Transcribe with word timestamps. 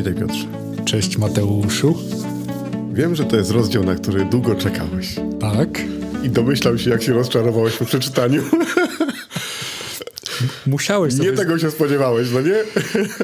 Witaj 0.00 0.14
Piotrze. 0.14 0.46
Cześć 0.84 1.16
Mateuszu. 1.16 1.98
Wiem, 2.92 3.14
że 3.14 3.24
to 3.24 3.36
jest 3.36 3.50
rozdział, 3.50 3.84
na 3.84 3.94
który 3.94 4.24
długo 4.24 4.54
czekałeś. 4.54 5.14
Tak. 5.40 5.68
I 6.22 6.30
domyślam 6.30 6.78
się, 6.78 6.90
jak 6.90 7.02
się 7.02 7.12
rozczarowałeś 7.12 7.76
po 7.76 7.84
przeczytaniu. 7.84 8.42
Musiałeś 10.66 11.14
sobie... 11.14 11.30
Nie 11.30 11.36
tego 11.36 11.58
się 11.58 11.70
spodziewałeś, 11.70 12.28
no 12.32 12.40
nie? 12.40 12.56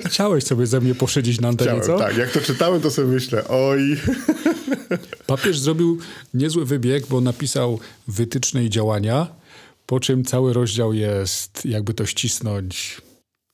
Chciałeś 0.07 0.45
sobie 0.45 0.67
ze 0.67 0.81
mnie 0.81 0.95
poszydzić 0.95 1.41
na 1.41 1.49
antenie, 1.49 1.81
Chciałem, 1.81 1.87
co? 1.87 1.99
tak. 1.99 2.17
Jak 2.17 2.31
to 2.31 2.41
czytałem, 2.41 2.81
to 2.81 2.91
sobie 2.91 3.09
myślę, 3.09 3.49
oj... 3.49 3.97
Papież 5.27 5.59
zrobił 5.59 5.99
niezły 6.35 6.65
wybieg, 6.65 7.07
bo 7.07 7.21
napisał 7.21 7.81
wytyczne 8.09 8.65
i 8.65 8.71
działania, 8.71 9.27
po 9.87 10.01
czym 10.01 10.25
cały 10.25 10.53
rozdział 10.53 10.93
jest, 10.93 11.65
jakby 11.65 11.95
to 11.95 12.07
ścisnąć... 12.07 13.03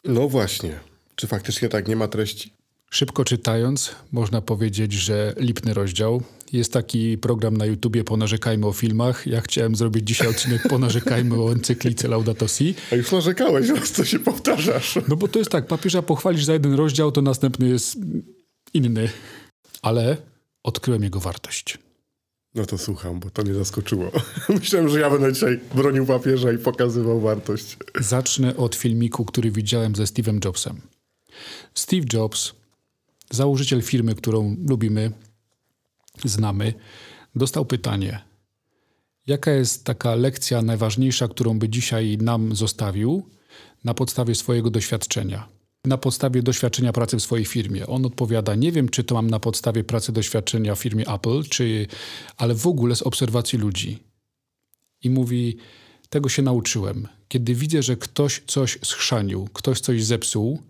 No 0.04 0.28
właśnie. 0.28 0.80
Czy 1.16 1.26
faktycznie 1.26 1.68
tak 1.68 1.88
nie 1.88 1.96
ma 1.96 2.08
treści? 2.08 2.61
Szybko 2.92 3.24
czytając, 3.24 3.94
można 4.12 4.40
powiedzieć, 4.40 4.92
że 4.92 5.34
lipny 5.36 5.74
rozdział. 5.74 6.22
Jest 6.52 6.72
taki 6.72 7.18
program 7.18 7.56
na 7.56 7.66
YouTubie 7.66 8.04
Ponarzekajmy 8.04 8.66
o 8.66 8.72
filmach. 8.72 9.26
Ja 9.26 9.40
chciałem 9.40 9.76
zrobić 9.76 10.08
dzisiaj 10.08 10.28
odcinek 10.28 10.62
Ponarzekajmy 10.70 11.42
o 11.42 11.52
encyklice 11.52 12.08
Laudato 12.08 12.48
Si. 12.48 12.74
A 12.92 12.94
już 12.94 13.12
narzekałeś, 13.12 13.68
raz 13.68 13.92
co 13.92 14.04
się 14.04 14.18
powtarzasz. 14.18 14.98
No 15.08 15.16
bo 15.16 15.28
to 15.28 15.38
jest 15.38 15.50
tak, 15.50 15.66
papieża 15.66 16.02
pochwalisz 16.02 16.44
za 16.44 16.52
jeden 16.52 16.74
rozdział, 16.74 17.12
to 17.12 17.22
następny 17.22 17.68
jest 17.68 17.96
inny. 18.74 19.08
Ale 19.82 20.16
odkryłem 20.62 21.02
jego 21.02 21.20
wartość. 21.20 21.78
No 22.54 22.66
to 22.66 22.78
słucham, 22.78 23.20
bo 23.20 23.30
to 23.30 23.42
mnie 23.42 23.54
zaskoczyło. 23.54 24.10
Myślałem, 24.60 24.88
że 24.88 25.00
ja 25.00 25.10
będę 25.10 25.32
dzisiaj 25.32 25.60
bronił 25.74 26.06
papieża 26.06 26.52
i 26.52 26.58
pokazywał 26.58 27.20
wartość. 27.20 27.76
Zacznę 28.00 28.56
od 28.56 28.74
filmiku, 28.74 29.24
który 29.24 29.50
widziałem 29.50 29.96
ze 29.96 30.04
Steve'em 30.04 30.44
Jobsem. 30.44 30.80
Steve 31.74 32.06
Jobs, 32.12 32.61
założyciel 33.34 33.82
firmy, 33.82 34.14
którą 34.14 34.56
lubimy, 34.68 35.12
znamy, 36.24 36.74
dostał 37.34 37.64
pytanie: 37.64 38.20
Jaka 39.26 39.50
jest 39.50 39.84
taka 39.84 40.14
lekcja 40.14 40.62
najważniejsza, 40.62 41.28
którą 41.28 41.58
by 41.58 41.68
dzisiaj 41.68 42.18
nam 42.20 42.56
zostawił 42.56 43.30
na 43.84 43.94
podstawie 43.94 44.34
swojego 44.34 44.70
doświadczenia? 44.70 45.48
Na 45.84 45.98
podstawie 45.98 46.42
doświadczenia 46.42 46.92
pracy 46.92 47.16
w 47.16 47.22
swojej 47.22 47.44
firmie. 47.44 47.86
On 47.86 48.06
odpowiada: 48.06 48.54
Nie 48.54 48.72
wiem, 48.72 48.88
czy 48.88 49.04
to 49.04 49.14
mam 49.14 49.30
na 49.30 49.40
podstawie 49.40 49.84
pracy 49.84 50.12
doświadczenia 50.12 50.74
w 50.74 50.78
firmie 50.78 51.08
Apple, 51.08 51.42
czy, 51.42 51.86
ale 52.36 52.54
w 52.54 52.66
ogóle 52.66 52.96
z 52.96 53.02
obserwacji 53.02 53.58
ludzi. 53.58 53.98
I 55.02 55.10
mówi: 55.10 55.56
Tego 56.08 56.28
się 56.28 56.42
nauczyłem. 56.42 57.08
Kiedy 57.28 57.54
widzę, 57.54 57.82
że 57.82 57.96
ktoś 57.96 58.42
coś 58.46 58.78
schrzanił, 58.82 59.48
ktoś 59.52 59.80
coś 59.80 60.04
zepsuł, 60.04 60.62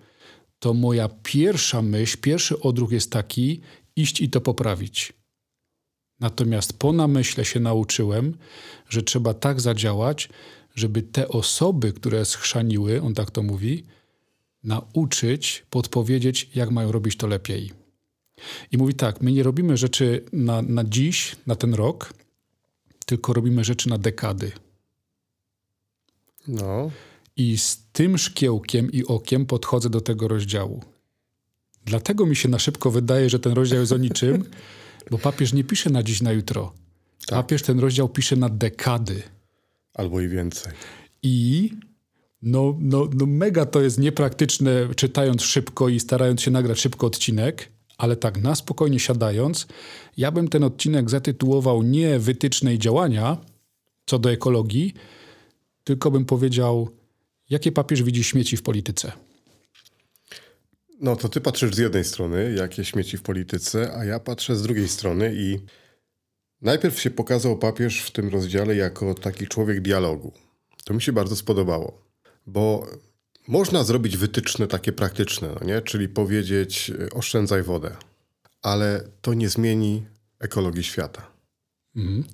to 0.63 0.75
moja 0.75 1.09
pierwsza 1.23 1.83
myśl, 1.83 2.19
pierwszy 2.21 2.61
odruch 2.61 2.93
jest 2.93 3.11
taki: 3.11 3.61
iść 3.97 4.21
i 4.21 4.31
to 4.31 4.41
poprawić. 4.41 5.13
Natomiast 6.21 6.73
po 6.79 6.93
namyśle 6.93 7.45
się 7.45 7.61
nauczyłem, 7.61 8.39
że 8.89 9.03
trzeba 9.03 9.35
tak 9.35 9.61
zadziałać, 9.61 10.29
żeby 10.75 11.03
te 11.03 11.29
osoby, 11.29 11.93
które 11.93 12.25
schrzaniły, 12.25 13.03
on 13.03 13.15
tak 13.15 13.31
to 13.31 13.43
mówi, 13.43 13.85
nauczyć, 14.65 15.65
podpowiedzieć, 15.71 16.51
jak 16.55 16.71
mają 16.71 16.93
robić 16.93 17.17
to 17.17 17.27
lepiej. 17.27 17.73
I 18.73 18.79
mówi 18.79 18.95
tak: 18.95 19.21
My 19.21 19.33
nie 19.33 19.43
robimy 19.43 19.77
rzeczy 19.77 20.25
na, 20.33 20.63
na 20.63 20.85
dziś, 20.85 21.37
na 21.47 21.57
ten 21.57 21.75
rok, 21.75 22.15
tylko 23.07 23.33
robimy 23.33 23.65
rzeczy 23.65 23.89
na 23.89 23.99
dekady. 23.99 24.53
No. 26.49 26.91
I 27.43 27.59
z 27.59 27.83
tym 27.93 28.19
szkiełkiem 28.19 28.93
i 28.93 29.05
okiem 29.05 29.47
podchodzę 29.47 29.91
do 29.91 30.01
tego 30.01 30.29
rozdziału. 30.29 30.83
Dlatego 31.85 32.27
mi 32.27 32.37
się 32.37 32.49
na 32.49 32.59
szybko 32.59 32.91
wydaje, 32.91 33.31
że 33.31 33.39
ten 33.39 33.53
rozdział 33.53 33.81
jest 33.81 33.93
o 33.93 33.97
niczym, 33.97 34.45
bo 35.11 35.19
papież 35.19 35.53
nie 35.53 35.65
pisze 35.65 35.91
na 35.91 36.03
dziś, 36.03 36.23
na 36.23 36.33
jutro. 36.33 36.73
Tak. 37.27 37.39
Papież 37.39 37.63
ten 37.63 37.79
rozdział 37.79 38.09
pisze 38.09 38.37
na 38.37 38.49
dekady. 38.49 39.23
Albo 39.95 40.21
i 40.21 40.29
więcej. 40.29 40.73
I 41.23 41.71
no, 42.43 42.77
no, 42.81 43.09
no 43.15 43.27
mega 43.27 43.67
to 43.67 43.81
jest 43.81 43.99
niepraktyczne, 43.99 44.95
czytając 44.97 45.43
szybko 45.43 45.89
i 45.89 46.01
starając 46.01 46.43
się 46.43 46.51
nagrać 46.51 46.81
szybko 46.81 47.07
odcinek, 47.07 47.69
ale 47.99 48.17
tak 48.17 48.43
na 48.43 48.55
spokojnie 48.55 49.01
siadając, 49.01 49.67
ja 50.17 50.31
bym 50.31 50.49
ten 50.49 50.65
odcinek 50.65 51.11
zatytułował 51.11 51.83
nie 51.83 52.19
wytyczne 52.19 52.75
i 52.75 52.79
działania 52.79 53.37
co 54.07 54.19
do 54.19 54.31
ekologii, 54.31 54.95
tylko 55.85 56.11
bym 56.11 56.25
powiedział, 56.25 57.02
jakie 57.53 57.73
papież 57.73 58.03
widzi 58.03 58.25
śmieci 58.25 58.57
w 58.57 58.63
polityce. 58.63 59.13
No 61.01 61.17
to 61.17 61.29
ty 61.29 61.41
patrzysz 61.41 61.75
z 61.75 61.79
jednej 61.79 62.05
strony, 62.05 62.55
jakie 62.57 62.85
śmieci 62.85 63.17
w 63.17 63.23
polityce, 63.23 63.97
a 63.97 64.05
ja 64.05 64.21
patrzę 64.21 64.57
z 64.57 64.63
drugiej 64.63 64.89
strony 64.89 65.35
i 65.35 65.59
najpierw 66.61 67.01
się 67.01 67.11
pokazał 67.11 67.59
papież 67.59 68.01
w 68.01 68.11
tym 68.11 68.29
rozdziale 68.29 68.77
jako 68.77 69.15
taki 69.15 69.47
człowiek 69.47 69.81
dialogu. 69.81 70.33
To 70.85 70.95
mi 70.95 71.03
się 71.03 71.13
bardzo 71.13 71.37
spodobało, 71.37 72.03
bo 72.47 72.87
można 73.49 73.85
zrobić 73.85 74.17
wytyczne 74.17 74.67
takie 74.67 74.93
praktyczne, 74.93 75.49
no 75.61 75.67
nie? 75.67 75.83
czyli 75.83 76.09
powiedzieć 76.09 76.91
y, 76.91 77.11
oszczędzaj 77.13 77.63
wodę, 77.63 77.97
ale 78.63 79.05
to 79.23 79.35
nie 79.35 79.49
zmieni 79.49 80.07
ekologii 80.39 80.85
świata. 80.85 81.33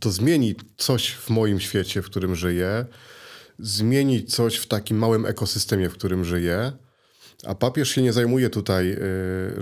To 0.00 0.10
zmieni 0.10 0.54
coś 0.76 1.10
w 1.10 1.30
moim 1.30 1.60
świecie, 1.60 2.02
w 2.02 2.06
którym 2.06 2.34
żyję, 2.34 2.86
zmieni 3.58 4.24
coś 4.24 4.56
w 4.56 4.66
takim 4.66 4.98
małym 4.98 5.26
ekosystemie, 5.26 5.88
w 5.88 5.92
którym 5.92 6.24
żyję. 6.24 6.72
A 7.46 7.54
papież 7.54 7.88
się 7.90 8.02
nie 8.02 8.12
zajmuje 8.12 8.50
tutaj, 8.50 8.92
y, 8.92 8.98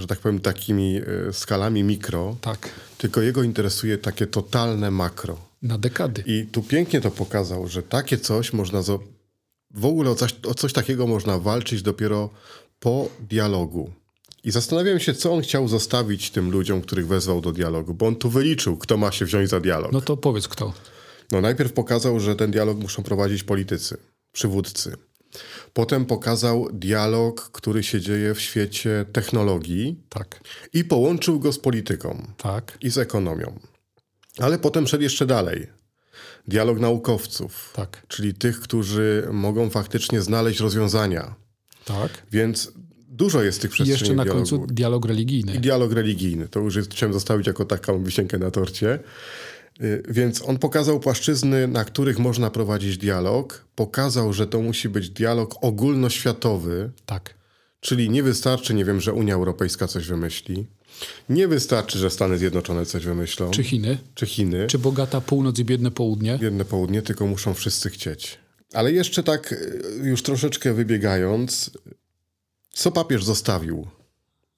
że 0.00 0.06
tak 0.06 0.18
powiem, 0.18 0.40
takimi 0.40 1.00
y, 1.28 1.32
skalami 1.32 1.84
mikro, 1.84 2.36
Tak, 2.40 2.68
tylko 2.98 3.22
jego 3.22 3.42
interesuje 3.42 3.98
takie 3.98 4.26
totalne 4.26 4.90
makro. 4.90 5.38
na 5.62 5.78
dekady. 5.78 6.22
I 6.26 6.46
tu 6.52 6.62
pięknie 6.62 7.00
to 7.00 7.10
pokazał, 7.10 7.68
że 7.68 7.82
takie 7.82 8.18
coś 8.18 8.52
można. 8.52 8.82
W 9.74 9.84
ogóle 9.86 10.10
o 10.10 10.14
coś, 10.14 10.34
o 10.46 10.54
coś 10.54 10.72
takiego 10.72 11.06
można 11.06 11.38
walczyć 11.38 11.82
dopiero 11.82 12.30
po 12.80 13.08
dialogu. 13.30 13.90
I 14.44 14.50
zastanawiam 14.50 15.00
się, 15.00 15.14
co 15.14 15.32
on 15.34 15.40
chciał 15.42 15.68
zostawić 15.68 16.30
tym 16.30 16.50
ludziom, 16.50 16.80
których 16.82 17.06
wezwał 17.06 17.40
do 17.40 17.52
dialogu, 17.52 17.94
bo 17.94 18.06
on 18.06 18.16
tu 18.16 18.30
wyliczył, 18.30 18.76
kto 18.76 18.96
ma 18.96 19.12
się 19.12 19.24
wziąć 19.24 19.50
za 19.50 19.60
dialog. 19.60 19.92
No 19.92 20.00
to 20.00 20.16
powiedz 20.16 20.48
kto. 20.48 20.72
No 21.32 21.40
najpierw 21.40 21.72
pokazał, 21.72 22.20
że 22.20 22.36
ten 22.36 22.50
dialog 22.50 22.78
muszą 22.78 23.02
prowadzić 23.02 23.42
politycy, 23.44 23.96
przywódcy. 24.32 24.96
Potem 25.72 26.06
pokazał 26.06 26.68
dialog, 26.72 27.50
który 27.52 27.82
się 27.82 28.00
dzieje 28.00 28.34
w 28.34 28.40
świecie 28.40 29.04
technologii 29.12 30.00
Tak, 30.08 30.40
i 30.72 30.84
połączył 30.84 31.40
go 31.40 31.52
z 31.52 31.58
polityką 31.58 32.26
tak, 32.36 32.78
i 32.80 32.90
z 32.90 32.98
ekonomią. 32.98 33.58
Ale 34.38 34.58
potem 34.58 34.86
szedł 34.86 35.02
jeszcze 35.02 35.26
dalej. 35.26 35.66
Dialog 36.48 36.78
naukowców, 36.80 37.72
tak, 37.76 38.06
czyli 38.08 38.34
tych, 38.34 38.60
którzy 38.60 39.28
mogą 39.32 39.70
faktycznie 39.70 40.20
znaleźć 40.22 40.60
rozwiązania. 40.60 41.34
tak. 41.84 42.22
Więc 42.32 42.72
dużo 43.08 43.42
jest 43.42 43.60
tych 43.62 43.70
I 43.70 43.72
przestrzeni 43.74 44.00
jeszcze 44.00 44.14
na 44.14 44.24
dialogu. 44.24 44.50
końcu 44.50 44.66
dialog 44.74 45.04
religijny. 45.04 45.54
I 45.54 45.58
dialog 45.58 45.92
religijny. 45.92 46.48
To 46.48 46.60
już 46.60 46.76
jest, 46.76 46.90
chciałem 46.92 47.12
zostawić 47.12 47.46
jako 47.46 47.64
taką 47.64 48.04
wisienkę 48.04 48.38
na 48.38 48.50
torcie. 48.50 48.98
Y, 49.82 50.02
Więc 50.08 50.42
on 50.42 50.58
pokazał 50.58 51.00
płaszczyzny, 51.00 51.68
na 51.68 51.84
których 51.84 52.18
można 52.18 52.50
prowadzić 52.50 52.98
dialog. 52.98 53.64
Pokazał, 53.74 54.32
że 54.32 54.46
to 54.46 54.62
musi 54.62 54.88
być 54.88 55.10
dialog 55.10 55.54
ogólnoświatowy, 55.64 56.90
Tak, 57.06 57.34
czyli 57.80 58.10
nie 58.10 58.22
wystarczy, 58.22 58.74
nie 58.74 58.84
wiem, 58.84 59.00
że 59.00 59.12
Unia 59.12 59.34
Europejska 59.34 59.86
coś 59.86 60.06
wymyśli. 60.06 60.66
Nie 61.28 61.48
wystarczy, 61.48 61.98
że 61.98 62.10
Stany 62.10 62.38
Zjednoczone 62.38 62.86
coś 62.86 63.04
wymyślą. 63.04 63.50
czy 63.50 63.62
Chiny, 63.64 63.98
czy 64.14 64.26
Chiny. 64.26 64.66
czy 64.66 64.78
bogata 64.78 65.20
północ 65.20 65.58
i 65.58 65.64
biedne 65.64 65.90
południe. 65.90 66.38
Jedne 66.42 66.64
południe, 66.64 67.02
tylko 67.02 67.26
muszą 67.26 67.54
wszyscy 67.54 67.90
chcieć. 67.90 68.38
Ale 68.72 68.92
jeszcze 68.92 69.22
tak, 69.22 69.52
y, 69.52 69.82
już 70.02 70.22
troszeczkę 70.22 70.74
wybiegając, 70.74 71.70
co 72.70 72.92
papież 72.92 73.24
zostawił? 73.24 73.86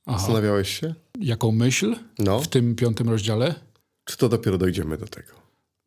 Aha. 0.06 0.18
Zastanawiałeś 0.18 0.80
się? 0.80 0.94
Jaką 1.20 1.52
myśl 1.52 1.96
No, 2.18 2.40
w 2.40 2.48
tym 2.48 2.74
piątym 2.74 3.08
rozdziale? 3.08 3.54
Czy 4.08 4.16
to 4.16 4.28
dopiero 4.28 4.58
dojdziemy 4.58 4.98
do 4.98 5.06
tego? 5.06 5.32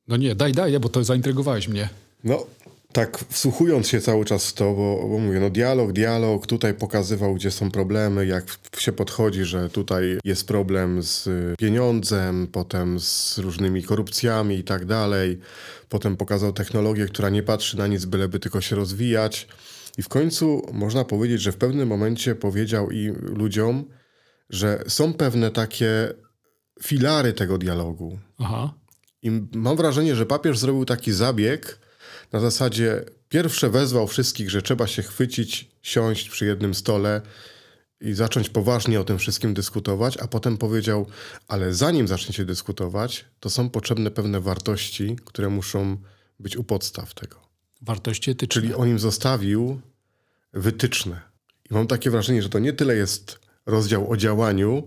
No 0.08 0.18
nie, 0.18 0.36
daj, 0.36 0.52
daj, 0.52 0.80
bo 0.80 0.90
to 0.90 1.04
zaintrygowałeś 1.04 1.68
mnie. 1.68 1.90
No, 2.24 2.46
tak 2.94 3.18
wsłuchując 3.30 3.88
się 3.88 4.02
cały 4.02 4.26
czas 4.26 4.48
w 4.48 4.54
to, 4.54 4.74
bo, 4.74 5.08
bo 5.10 5.20
mówię, 5.20 5.40
no 5.40 5.50
dialog, 5.50 5.92
dialog, 5.92 6.48
tutaj 6.48 6.74
pokazywał, 6.74 7.36
gdzie 7.36 7.52
są 7.52 7.72
problemy, 7.72 8.26
jak 8.26 8.46
się 8.78 8.92
podchodzi, 8.92 9.44
że 9.44 9.70
tutaj 9.70 10.18
jest 10.24 10.48
problem 10.48 11.04
z 11.04 11.30
pieniądzem, 11.60 12.48
potem 12.48 13.00
z 13.00 13.38
różnymi 13.38 13.84
korupcjami 13.84 14.56
i 14.56 14.64
tak 14.64 14.86
dalej. 14.86 15.40
Potem 15.90 16.18
pokazał 16.18 16.54
technologię, 16.54 17.06
która 17.06 17.30
nie 17.30 17.44
patrzy 17.44 17.78
na 17.78 17.88
nic, 17.88 18.06
byleby 18.06 18.40
tylko 18.40 18.62
się 18.62 18.76
rozwijać. 18.76 19.48
I 19.98 20.02
w 20.02 20.10
końcu 20.10 20.68
można 20.74 21.06
powiedzieć, 21.06 21.42
że 21.42 21.52
w 21.52 21.58
pewnym 21.58 21.88
momencie 21.88 22.36
powiedział 22.36 22.92
i 22.92 23.14
ludziom, 23.22 23.86
że 24.50 24.84
są 24.88 25.14
pewne 25.14 25.52
takie 25.52 26.14
filary 26.84 27.34
tego 27.34 27.58
dialogu. 27.58 28.20
Aha, 28.38 28.74
I 29.22 29.32
mam 29.56 29.78
wrażenie, 29.78 30.16
że 30.16 30.26
papież 30.26 30.60
zrobił 30.60 30.86
taki 30.86 31.12
zabieg 31.12 31.80
na 32.32 32.40
zasadzie 32.40 33.06
pierwsze 33.30 33.70
wezwał 33.70 34.08
wszystkich, 34.08 34.50
że 34.50 34.62
trzeba 34.62 34.88
się 34.88 35.04
chwycić, 35.04 35.72
siąść 35.82 36.30
przy 36.30 36.46
jednym 36.46 36.74
stole 36.74 37.22
i 38.02 38.14
zacząć 38.14 38.50
poważnie 38.50 39.02
o 39.02 39.04
tym 39.04 39.18
wszystkim 39.18 39.54
dyskutować, 39.54 40.18
a 40.18 40.28
potem 40.28 40.58
powiedział, 40.58 41.06
ale 41.48 41.74
zanim 41.74 42.08
zaczniecie 42.08 42.46
dyskutować, 42.46 43.26
to 43.40 43.50
są 43.50 43.70
potrzebne 43.70 44.12
pewne 44.12 44.42
wartości, 44.42 45.16
które 45.26 45.50
muszą 45.50 45.98
być 46.40 46.58
u 46.58 46.64
podstaw 46.64 47.14
tego. 47.14 47.42
Wartości 47.82 48.32
etyczne. 48.32 48.62
Czyli 48.62 48.74
on 48.74 48.90
im 48.90 49.00
zostawił 49.00 49.82
wytyczne. 50.54 51.22
I 51.72 51.74
mam 51.74 51.88
takie 51.88 52.12
wrażenie, 52.12 52.44
że 52.44 52.50
to 52.50 52.60
nie 52.60 52.74
tyle 52.74 52.96
jest 52.96 53.40
rozdział 53.66 54.12
o 54.12 54.18
działaniu, 54.18 54.84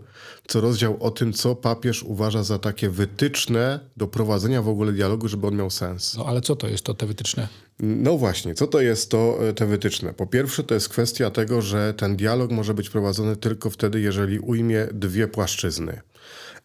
co 0.48 0.60
rozdział 0.60 1.02
o 1.02 1.10
tym, 1.10 1.32
co 1.32 1.56
papież 1.56 2.02
uważa 2.02 2.42
za 2.42 2.58
takie 2.58 2.90
wytyczne 2.90 3.80
do 3.96 4.06
prowadzenia 4.06 4.62
w 4.62 4.68
ogóle 4.68 4.92
dialogu, 4.92 5.28
żeby 5.28 5.46
on 5.46 5.56
miał 5.56 5.70
sens. 5.70 6.16
No 6.16 6.26
ale 6.26 6.40
co 6.40 6.56
to 6.56 6.68
jest 6.68 6.84
to 6.84 6.94
te 6.94 7.06
wytyczne? 7.06 7.48
No 7.80 8.18
właśnie, 8.18 8.54
co 8.54 8.66
to 8.66 8.80
jest 8.80 9.10
to 9.10 9.48
e, 9.48 9.52
te 9.52 9.66
wytyczne? 9.66 10.14
Po 10.14 10.26
pierwsze, 10.26 10.64
to 10.64 10.74
jest 10.74 10.88
kwestia 10.88 11.30
tego, 11.30 11.62
że 11.62 11.94
ten 11.94 12.16
dialog 12.16 12.50
może 12.50 12.74
być 12.74 12.90
prowadzony 12.90 13.36
tylko 13.36 13.70
wtedy, 13.70 14.00
jeżeli 14.00 14.38
ujmie 14.38 14.88
dwie 14.92 15.28
płaszczyzny: 15.28 16.00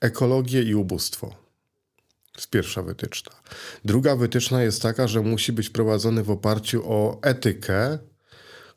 ekologię 0.02 0.64
i 0.64 0.76
ubóstwo. 0.76 1.28
To 2.32 2.40
jest 2.42 2.50
pierwsza 2.50 2.84
wytyczna. 2.84 3.32
Druga 3.86 4.16
wytyczna 4.16 4.64
jest 4.64 4.82
taka, 4.82 5.08
że 5.08 5.22
musi 5.22 5.54
być 5.54 5.70
prowadzony 5.70 6.24
w 6.24 6.32
oparciu 6.32 6.84
o 6.86 7.20
etykę, 7.22 8.00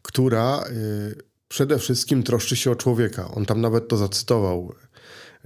która 0.02 0.64
y, 0.70 1.31
przede 1.52 1.78
wszystkim 1.78 2.22
troszczy 2.22 2.56
się 2.56 2.70
o 2.70 2.76
człowieka. 2.76 3.30
On 3.34 3.46
tam 3.46 3.60
nawet 3.60 3.88
to 3.88 3.96
zacytował, 3.96 4.74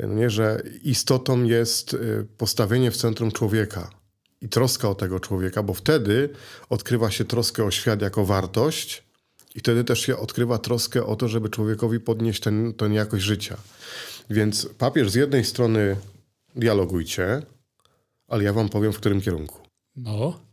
y, 0.00 0.06
nie, 0.06 0.30
że 0.30 0.62
istotą 0.82 1.44
jest 1.44 1.94
y, 1.94 2.26
postawienie 2.38 2.90
w 2.90 2.96
centrum 2.96 3.32
człowieka 3.32 3.90
i 4.40 4.48
troska 4.48 4.88
o 4.88 4.94
tego 4.94 5.20
człowieka, 5.20 5.62
bo 5.62 5.74
wtedy 5.74 6.28
odkrywa 6.68 7.10
się 7.10 7.24
troskę 7.24 7.64
o 7.64 7.70
świat 7.70 8.02
jako 8.02 8.24
wartość 8.24 9.04
i 9.54 9.60
wtedy 9.60 9.84
też 9.84 10.00
się 10.00 10.16
odkrywa 10.16 10.58
troskę 10.58 11.06
o 11.06 11.16
to, 11.16 11.28
żeby 11.28 11.48
człowiekowi 11.48 12.00
podnieść 12.00 12.40
ten, 12.40 12.74
ten 12.74 12.92
jakość 12.92 13.24
życia. 13.24 13.56
Więc 14.30 14.68
papież 14.78 15.10
z 15.10 15.14
jednej 15.14 15.44
strony 15.44 15.96
dialogujcie, 16.56 17.42
ale 18.28 18.44
ja 18.44 18.52
wam 18.52 18.68
powiem 18.68 18.92
w 18.92 18.96
którym 18.96 19.20
kierunku. 19.20 19.58
No. 19.96 20.45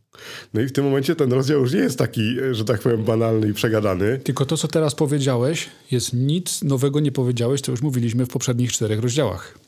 No 0.54 0.60
i 0.60 0.66
w 0.66 0.72
tym 0.72 0.84
momencie 0.84 1.16
ten 1.16 1.32
rozdział 1.32 1.60
już 1.60 1.72
nie 1.72 1.80
jest 1.80 1.98
taki, 1.98 2.36
że 2.52 2.64
tak 2.64 2.80
powiem, 2.80 3.04
banalny 3.04 3.48
i 3.48 3.54
przegadany. 3.54 4.18
Tylko 4.18 4.46
to, 4.46 4.56
co 4.56 4.68
teraz 4.68 4.94
powiedziałeś, 4.94 5.68
jest 5.90 6.12
nic 6.12 6.62
nowego 6.62 7.00
nie 7.00 7.12
powiedziałeś, 7.12 7.60
co 7.60 7.72
już 7.72 7.82
mówiliśmy 7.82 8.26
w 8.26 8.28
poprzednich 8.28 8.72
czterech 8.72 9.00
rozdziałach. 9.00 9.58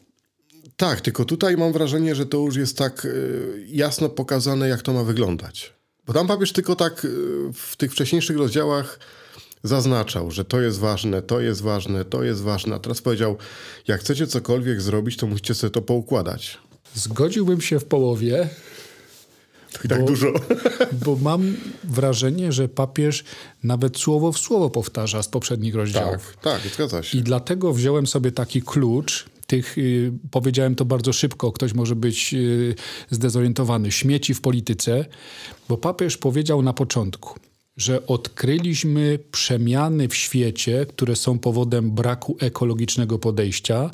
Tak, 0.76 1.00
tylko 1.00 1.24
tutaj 1.24 1.56
mam 1.56 1.72
wrażenie, 1.72 2.14
że 2.14 2.26
to 2.26 2.38
już 2.38 2.56
jest 2.56 2.78
tak 2.78 3.04
y, 3.04 3.66
jasno 3.68 4.08
pokazane, 4.08 4.68
jak 4.68 4.82
to 4.82 4.92
ma 4.92 5.04
wyglądać. 5.04 5.72
Bo 6.06 6.12
tam 6.12 6.26
papież 6.26 6.52
tylko 6.52 6.76
tak 6.76 7.04
y, 7.04 7.08
w 7.52 7.76
tych 7.76 7.92
wcześniejszych 7.92 8.36
rozdziałach 8.36 8.98
zaznaczał, 9.62 10.30
że 10.30 10.44
to 10.44 10.60
jest 10.60 10.78
ważne, 10.78 11.22
to 11.22 11.40
jest 11.40 11.62
ważne, 11.62 12.04
to 12.04 12.24
jest 12.24 12.42
ważne. 12.42 12.74
A 12.76 12.78
teraz 12.78 13.02
powiedział, 13.02 13.36
jak 13.88 14.00
chcecie 14.00 14.26
cokolwiek 14.26 14.80
zrobić, 14.80 15.16
to 15.16 15.26
musicie 15.26 15.54
sobie 15.54 15.70
to 15.70 15.82
poukładać. 15.82 16.58
Zgodziłbym 16.94 17.60
się 17.60 17.80
w 17.80 17.84
połowie, 17.84 18.48
I 19.84 19.88
tak 19.88 20.00
Bo- 20.00 20.06
dużo. 20.06 20.32
bo 21.04 21.16
mam 21.16 21.56
wrażenie, 21.84 22.52
że 22.52 22.68
papież 22.68 23.24
nawet 23.62 23.98
słowo 23.98 24.32
w 24.32 24.38
słowo 24.38 24.70
powtarza 24.70 25.22
z 25.22 25.28
poprzednich 25.28 25.74
rozdziałów. 25.74 26.36
tak, 26.42 26.62
tak, 26.62 26.72
zgadza 26.72 27.02
się. 27.02 27.18
I 27.18 27.22
dlatego 27.22 27.72
wziąłem 27.72 28.06
sobie 28.06 28.32
taki 28.32 28.62
klucz. 28.62 29.26
Tych, 29.46 29.78
y, 29.78 30.12
powiedziałem 30.30 30.74
to 30.74 30.84
bardzo 30.84 31.12
szybko, 31.12 31.52
ktoś 31.52 31.74
może 31.74 31.96
być 31.96 32.34
y, 32.34 32.74
zdezorientowany. 33.10 33.92
Śmieci 33.92 34.34
w 34.34 34.40
polityce, 34.40 35.04
bo 35.68 35.76
papież 35.76 36.16
powiedział 36.16 36.62
na 36.62 36.72
początku, 36.72 37.40
że 37.76 38.06
odkryliśmy 38.06 39.18
przemiany 39.32 40.08
w 40.08 40.14
świecie, 40.14 40.86
które 40.86 41.16
są 41.16 41.38
powodem 41.38 41.90
braku 41.90 42.36
ekologicznego 42.40 43.18
podejścia. 43.18 43.90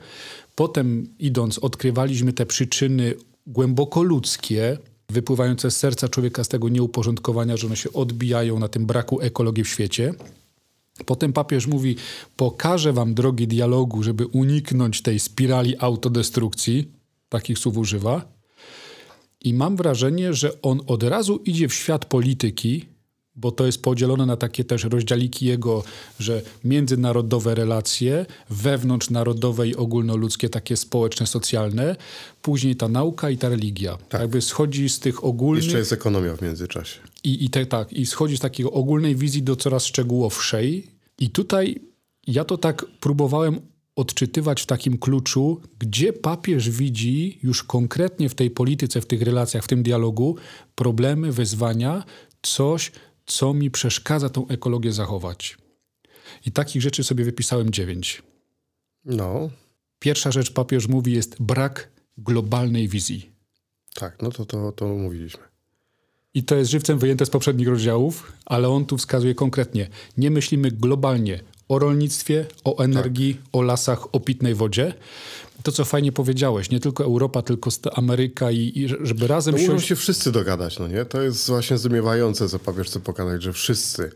Potem, 0.54 1.06
idąc, 1.18 1.58
odkrywaliśmy 1.58 2.32
te 2.32 2.46
przyczyny 2.46 3.14
głęboko 3.46 4.02
ludzkie, 4.02 4.78
wypływające 5.12 5.70
z 5.70 5.76
serca 5.76 6.08
człowieka 6.08 6.44
z 6.44 6.48
tego 6.48 6.68
nieuporządkowania, 6.68 7.56
że 7.56 7.66
one 7.66 7.76
się 7.76 7.92
odbijają 7.92 8.58
na 8.58 8.68
tym 8.68 8.86
braku 8.86 9.20
ekologii 9.20 9.64
w 9.64 9.68
świecie. 9.68 10.14
Potem 11.06 11.32
papież 11.32 11.66
mówi: 11.66 11.96
Pokażę 12.36 12.92
wam 12.92 13.14
drogi 13.14 13.48
dialogu, 13.48 14.02
żeby 14.02 14.26
uniknąć 14.26 15.02
tej 15.02 15.18
spirali 15.18 15.78
autodestrukcji. 15.78 16.88
Takich 17.28 17.58
słów 17.58 17.76
używa. 17.76 18.32
I 19.40 19.54
mam 19.54 19.76
wrażenie, 19.76 20.34
że 20.34 20.62
on 20.62 20.80
od 20.86 21.02
razu 21.02 21.36
idzie 21.44 21.68
w 21.68 21.74
świat 21.74 22.04
polityki, 22.04 22.91
bo 23.36 23.52
to 23.52 23.66
jest 23.66 23.82
podzielone 23.82 24.26
na 24.26 24.36
takie 24.36 24.64
też 24.64 24.84
rozdziałiki 24.84 25.46
jego, 25.46 25.84
że 26.20 26.42
międzynarodowe 26.64 27.54
relacje, 27.54 28.26
wewnątrznarodowe 28.50 29.68
i 29.68 29.76
ogólnoludzkie, 29.76 30.48
takie 30.48 30.76
społeczne, 30.76 31.26
socjalne, 31.26 31.96
później 32.42 32.76
ta 32.76 32.88
nauka 32.88 33.30
i 33.30 33.36
ta 33.36 33.48
religia. 33.48 33.98
Jakby 34.12 34.40
schodzi 34.40 34.88
z 34.88 35.00
tych 35.00 35.24
ogólnych. 35.24 35.64
Jeszcze 35.64 35.78
jest 35.78 35.92
ekonomia 35.92 36.36
w 36.36 36.42
międzyczasie. 36.42 37.00
I, 37.24 37.44
i 37.44 37.50
te, 37.50 37.66
tak, 37.66 37.92
i 37.92 38.06
schodzi 38.06 38.36
z 38.36 38.40
takiej 38.40 38.66
ogólnej 38.66 39.16
wizji 39.16 39.42
do 39.42 39.56
coraz 39.56 39.84
szczegółowszej. 39.84 40.86
I 41.18 41.30
tutaj 41.30 41.80
ja 42.26 42.44
to 42.44 42.58
tak 42.58 42.86
próbowałem 43.00 43.60
odczytywać 43.96 44.62
w 44.62 44.66
takim 44.66 44.98
kluczu, 44.98 45.60
gdzie 45.78 46.12
papież 46.12 46.70
widzi 46.70 47.38
już 47.42 47.62
konkretnie 47.62 48.28
w 48.28 48.34
tej 48.34 48.50
polityce, 48.50 49.00
w 49.00 49.06
tych 49.06 49.22
relacjach, 49.22 49.64
w 49.64 49.68
tym 49.68 49.82
dialogu 49.82 50.36
problemy, 50.74 51.32
wyzwania, 51.32 52.04
coś, 52.42 52.92
co 53.26 53.54
mi 53.54 53.70
przeszkadza 53.70 54.28
tą 54.28 54.48
ekologię 54.48 54.92
zachować. 54.92 55.58
I 56.46 56.52
takich 56.52 56.82
rzeczy 56.82 57.04
sobie 57.04 57.24
wypisałem 57.24 57.70
dziewięć. 57.70 58.22
No, 59.04 59.50
Pierwsza 60.02 60.30
rzecz 60.30 60.52
papież 60.52 60.88
mówi 60.88 61.12
jest 61.12 61.42
brak 61.42 61.90
globalnej 62.18 62.88
wizji. 62.88 63.30
tak, 63.94 64.22
no 64.22 64.30
to, 64.30 64.46
to, 64.46 64.72
to 64.72 64.88
mówiliśmy. 64.88 65.40
I 66.34 66.44
to 66.44 66.56
jest 66.56 66.70
żywcem 66.70 66.98
wyjęte 66.98 67.26
z 67.26 67.30
poprzednich 67.30 67.68
rozdziałów, 67.68 68.32
ale 68.46 68.68
on 68.68 68.86
tu 68.86 68.96
wskazuje 68.96 69.34
konkretnie. 69.34 69.88
Nie 70.16 70.30
myślimy 70.30 70.70
globalnie 70.70 71.40
o 71.68 71.78
rolnictwie, 71.78 72.46
o 72.64 72.84
energii, 72.84 73.40
o 73.52 73.62
lasach, 73.62 74.14
o 74.14 74.20
pitnej 74.20 74.54
wodzie. 74.54 74.94
To, 75.62 75.72
co 75.72 75.84
fajnie 75.84 76.12
powiedziałeś, 76.12 76.70
nie 76.70 76.80
tylko 76.80 77.04
Europa, 77.04 77.42
tylko 77.42 77.70
Ameryka 77.94 78.50
i, 78.50 78.72
i 78.74 78.88
żeby 79.00 79.26
razem 79.26 79.54
No 79.54 79.60
muszą 79.60 79.78
się 79.78 79.96
wszyscy 79.96 80.32
dogadać, 80.32 80.78
no 80.78 80.88
nie? 80.88 81.04
To 81.04 81.22
jest 81.22 81.48
właśnie 81.48 81.78
zdumiewające, 81.78 82.48
co 82.48 82.58
papież 82.58 82.86
chce 82.86 83.00
pokazać, 83.00 83.42
że 83.42 83.52
wszyscy. 83.52 84.10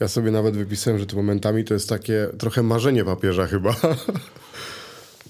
Ja 0.00 0.08
sobie 0.08 0.30
nawet 0.30 0.56
wypisałem, 0.56 0.98
że 0.98 1.06
to 1.06 1.16
momentami 1.16 1.64
to 1.64 1.74
jest 1.74 1.88
takie 1.88 2.28
trochę 2.38 2.62
marzenie 2.62 3.04
papieża 3.04 3.46
chyba. 3.46 3.76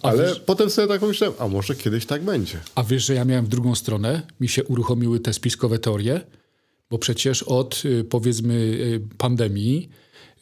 Ale 0.02 0.36
potem 0.36 0.70
sobie 0.70 0.88
tak 0.88 1.02
myślałem, 1.02 1.36
a 1.38 1.48
może 1.48 1.74
kiedyś 1.74 2.06
tak 2.06 2.22
będzie. 2.22 2.58
A 2.74 2.82
wiesz, 2.82 3.06
że 3.06 3.14
ja 3.14 3.24
miałem 3.24 3.44
w 3.44 3.48
drugą 3.48 3.74
stronę, 3.74 4.22
mi 4.40 4.48
się 4.48 4.64
uruchomiły 4.64 5.20
te 5.20 5.32
spiskowe 5.32 5.78
teorie, 5.78 6.20
bo 6.90 6.98
przecież 6.98 7.42
od 7.42 7.82
y, 7.84 8.04
powiedzmy 8.04 8.54
y, 8.54 9.00
pandemii 9.18 9.88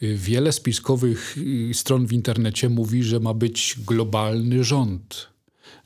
wiele 0.02 0.52
spiskowych 0.52 1.38
y, 1.38 1.74
stron 1.74 2.06
w 2.06 2.12
internecie 2.12 2.68
mówi, 2.68 3.02
że 3.02 3.20
ma 3.20 3.34
być 3.34 3.76
globalny 3.86 4.64
rząd, 4.64 5.28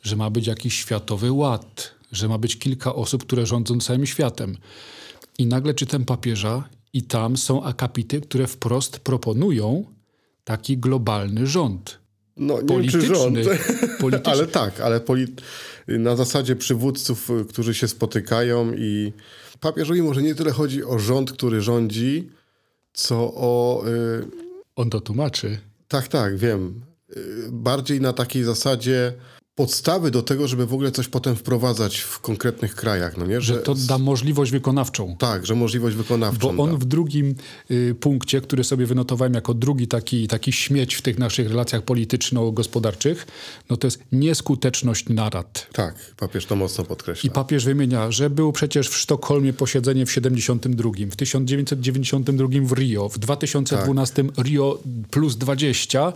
że 0.03 0.17
ma 0.17 0.31
być 0.31 0.47
jakiś 0.47 0.75
światowy 0.75 1.33
ład, 1.33 1.95
że 2.13 2.29
ma 2.29 2.39
być 2.39 2.59
kilka 2.59 2.95
osób, 2.95 3.27
które 3.27 3.47
rządzą 3.47 3.81
całym 3.81 4.07
światem. 4.07 4.57
I 5.39 5.47
nagle 5.47 5.75
czytam 5.75 6.05
papieża 6.05 6.69
i 6.93 7.03
tam 7.03 7.37
są 7.37 7.65
akapity, 7.65 8.21
które 8.21 8.47
wprost 8.47 8.99
proponują 8.99 9.85
taki 10.45 10.79
globalny 10.79 11.47
rząd. 11.47 11.99
No 12.37 12.63
nie 12.63 12.69
wiem, 12.69 12.89
czy 12.89 13.01
rząd. 13.01 13.35
Polityczny. 13.35 13.89
Polityczny. 14.01 14.33
Ale 14.33 14.47
tak, 14.47 14.81
ale 14.81 15.01
poli... 15.01 15.27
na 15.89 16.17
zasadzie 16.17 16.57
przywódców, 16.57 17.31
y, 17.31 17.45
którzy 17.45 17.75
się 17.75 17.89
spotykają 17.89 18.73
i 18.73 19.13
papieżowi 19.61 20.03
może 20.03 20.23
nie 20.23 20.35
tyle 20.35 20.51
chodzi 20.51 20.85
o 20.85 20.99
rząd, 20.99 21.33
który 21.33 21.61
rządzi, 21.61 22.31
co 22.97 23.17
o... 23.35 23.85
Y... 23.87 24.25
On 24.77 24.91
to 24.91 25.01
tłumaczy. 25.01 25.59
Tak, 25.89 26.09
tak, 26.09 26.37
wiem. 26.37 26.83
Y, 27.17 27.49
Bardziej 27.53 28.01
na 28.01 28.13
takiej 28.13 28.45
zasadzie 28.45 29.13
podstawy 29.57 30.11
do 30.11 30.23
tego, 30.23 30.49
żeby 30.49 30.67
w 30.67 30.75
ogóle 30.75 30.93
coś 30.93 31.09
potem 31.09 31.37
wprowadzać 31.37 31.99
w 31.99 32.21
konkretnych 32.21 32.75
krajach, 32.75 33.17
no 33.17 33.27
nie? 33.27 33.41
że 33.41 33.57
to 33.57 33.75
da 33.75 33.99
możliwość 33.99 34.53
wykonawczą. 34.53 35.17
Tak, 35.19 35.47
że 35.47 35.55
możliwość 35.55 35.97
Bo 35.97 36.03
wykonawczą. 36.03 36.61
on 36.61 36.71
da. 36.71 36.77
w 36.77 36.85
drugim 36.85 37.35
y, 37.71 37.95
punkcie, 38.01 38.41
który 38.41 38.65
sobie 38.65 38.87
wynotowałem 38.87 39.35
jako 39.35 39.55
drugi 39.55 39.89
taki, 39.89 40.29
taki 40.29 40.53
śmieć 40.53 40.95
w 40.95 41.03
tych 41.03 41.19
naszych 41.19 41.49
relacjach 41.49 41.83
polityczno-gospodarczych, 41.83 43.27
no 43.71 43.77
to 43.77 43.87
jest 43.87 43.99
nieskuteczność 44.13 45.09
narad. 45.09 45.67
Tak, 45.73 45.95
papież 46.17 46.47
to 46.47 46.57
mocno 46.57 46.85
podkreśla. 46.85 47.29
I 47.29 47.31
papież 47.31 47.65
wymienia, 47.65 48.11
że 48.11 48.31
był 48.31 48.53
przecież 48.53 48.89
w 48.89 48.97
Sztokholmie 48.97 49.53
posiedzenie 49.53 50.07
w 50.07 50.13
72, 50.13 50.91
w 51.11 51.17
1992 51.17 52.49
w 52.63 52.73
Rio, 52.73 53.09
w 53.09 53.19
2012 53.19 54.25
Rio 54.39 54.79
plus 55.11 55.37
20 55.37 56.13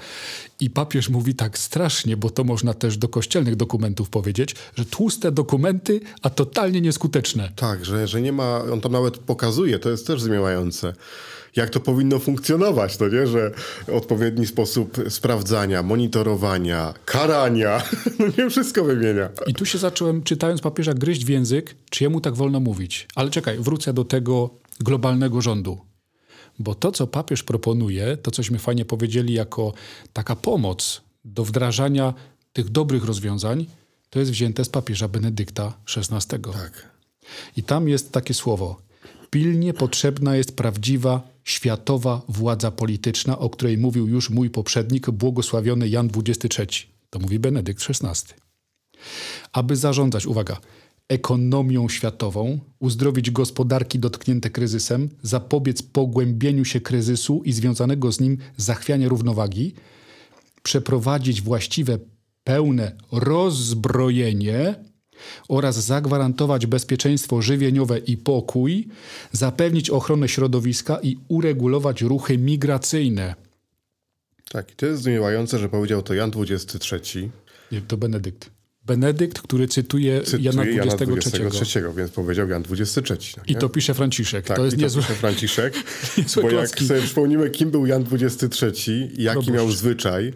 I 0.61 0.71
papież 0.71 1.09
mówi 1.09 1.35
tak 1.35 1.59
strasznie, 1.59 2.17
bo 2.17 2.31
to 2.31 2.45
można 2.45 2.75
też 2.75 2.97
do 2.97 3.09
kościelnych 3.09 3.57
dokumentów 3.57 4.11
powiedzieć, 4.11 4.55
że 4.77 4.85
tłuste 4.85 5.33
dokumenty, 5.33 6.01
a 6.23 6.31
totalnie 6.31 6.81
nieskuteczne. 6.81 7.53
Tak, 7.57 7.85
że, 7.85 8.07
że 8.07 8.23
nie 8.23 8.33
ma, 8.33 8.65
on 8.73 8.81
tam 8.81 8.93
nawet 8.93 9.19
pokazuje, 9.19 9.79
to 9.79 9.91
jest 9.91 10.07
też 10.07 10.23
zmieniające, 10.23 10.93
jak 11.57 11.71
to 11.71 11.81
powinno 11.81 12.19
funkcjonować, 12.19 12.97
to 12.97 13.09
nie, 13.09 13.27
że 13.27 13.51
odpowiedni 13.93 14.47
sposób 14.47 14.97
sprawdzania, 15.09 15.83
monitorowania, 15.83 16.95
karania, 17.05 17.83
no 18.19 18.27
nie 18.39 18.51
wszystko 18.51 18.85
wymienia. 18.85 19.29
I 19.47 19.55
tu 19.55 19.67
się 19.67 19.79
zacząłem, 19.79 20.23
czytając 20.23 20.61
papieża, 20.61 20.95
gryźć 20.95 21.25
w 21.25 21.29
język, 21.29 21.75
czy 21.91 22.05
jemu 22.05 22.21
tak 22.21 22.35
wolno 22.35 22.61
mówić. 22.61 23.09
Ale 23.15 23.31
czekaj, 23.31 23.59
wrócę 23.59 23.93
do 23.93 24.05
tego 24.05 24.51
globalnego 24.81 25.41
rządu. 25.41 25.90
Bo 26.61 26.75
to, 26.75 26.93
co 26.93 27.07
papież 27.07 27.43
proponuje, 27.43 28.17
to 28.17 28.31
cośmy 28.31 28.59
fajnie 28.59 28.85
powiedzieli 28.85 29.35
jako 29.35 29.73
taka 30.13 30.37
pomoc 30.37 31.01
do 31.25 31.45
wdrażania 31.45 32.15
tych 32.53 32.69
dobrych 32.69 33.05
rozwiązań, 33.05 33.67
to 34.11 34.19
jest 34.19 34.31
wzięte 34.31 34.65
z 34.65 34.69
papieża 34.69 35.09
Benedykta 35.09 35.75
XVI. 35.97 36.41
Tak. 36.53 36.91
I 37.57 37.63
tam 37.63 37.89
jest 37.89 38.13
takie 38.13 38.35
słowo. 38.35 38.83
Pilnie 39.31 39.75
potrzebna 39.75 40.37
jest 40.37 40.57
prawdziwa, 40.57 41.29
światowa 41.45 42.23
władza 42.29 42.71
polityczna, 42.71 43.39
o 43.39 43.51
której 43.51 43.79
mówił 43.79 44.09
już 44.09 44.31
mój 44.31 44.51
poprzednik, 44.51 45.11
błogosławiony 45.11 45.89
Jan 45.89 46.11
XXIII. 46.17 46.91
To 47.11 47.19
mówi 47.19 47.39
Benedykt 47.39 47.91
XVI. 47.91 48.35
Aby 49.53 49.77
zarządzać, 49.77 50.27
uwaga, 50.27 50.61
ekonomią 51.11 51.89
światową, 51.89 52.59
uzdrowić 52.79 53.31
gospodarki 53.31 53.99
dotknięte 53.99 54.51
kryzysem, 54.51 55.09
zapobiec 55.23 55.83
pogłębieniu 55.83 56.65
się 56.65 56.81
kryzysu 56.81 57.43
i 57.45 57.53
związanego 57.53 58.13
z 58.13 58.21
nim 58.21 58.39
zachwiania 58.57 59.09
równowagi, 59.09 59.75
przeprowadzić 60.63 61.43
właściwe, 61.43 61.99
pełne 62.45 62.93
rozbrojenie 63.13 64.75
oraz 65.49 65.85
zagwarantować 65.85 66.67
bezpieczeństwo 66.67 67.43
żywieniowe 67.43 67.99
i 67.99 68.17
pokój, 68.17 68.89
zapewnić 69.33 69.91
ochronę 69.91 70.29
środowiska 70.29 70.99
i 71.03 71.17
uregulować 71.29 72.03
ruchy 72.03 72.39
migracyjne. 72.39 73.35
Tak, 74.51 74.73
i 74.73 74.77
to 74.77 74.87
jest 74.87 75.01
zdumiewające, 75.03 75.59
że 75.59 75.69
powiedział 75.69 76.03
to 76.03 76.15
Jan 76.15 76.31
XXIII. 76.37 77.31
Nie, 77.73 77.81
to 77.81 77.97
Benedykt. 77.97 78.60
Benedykt, 78.91 79.43
który 79.43 79.69
cytuje, 79.69 80.23
Cytuje 80.23 80.43
Jana 80.43 80.65
Jana 80.65 80.97
23. 80.97 81.39
23, 81.39 81.83
więc 81.97 82.11
powiedział 82.11 82.49
Jan 82.49 82.65
XXIII. 82.71 83.35
No 83.37 83.43
I 83.47 83.55
nie? 83.55 83.61
to 83.61 83.69
pisze 83.69 83.95
Franciszek. 83.95 84.47
tak, 84.47 84.57
to 84.57 84.65
jest 84.65 84.77
i 84.77 84.81
to 84.81 84.85
niezłe. 84.85 85.03
pisze 85.03 85.15
Franciszek, 85.15 85.75
niezłe 86.19 86.43
bo 86.43 86.51
jak 86.51 86.69
sobie 86.81 87.03
przypomnimy, 87.03 87.51
kim 87.51 87.71
był 87.71 87.87
Jan 87.87 88.05
XXIII 88.13 88.95
i 88.95 89.23
jaki 89.23 89.35
Proboszcz. 89.35 89.49
miał 89.55 89.73
zwyczaj, 89.73 90.35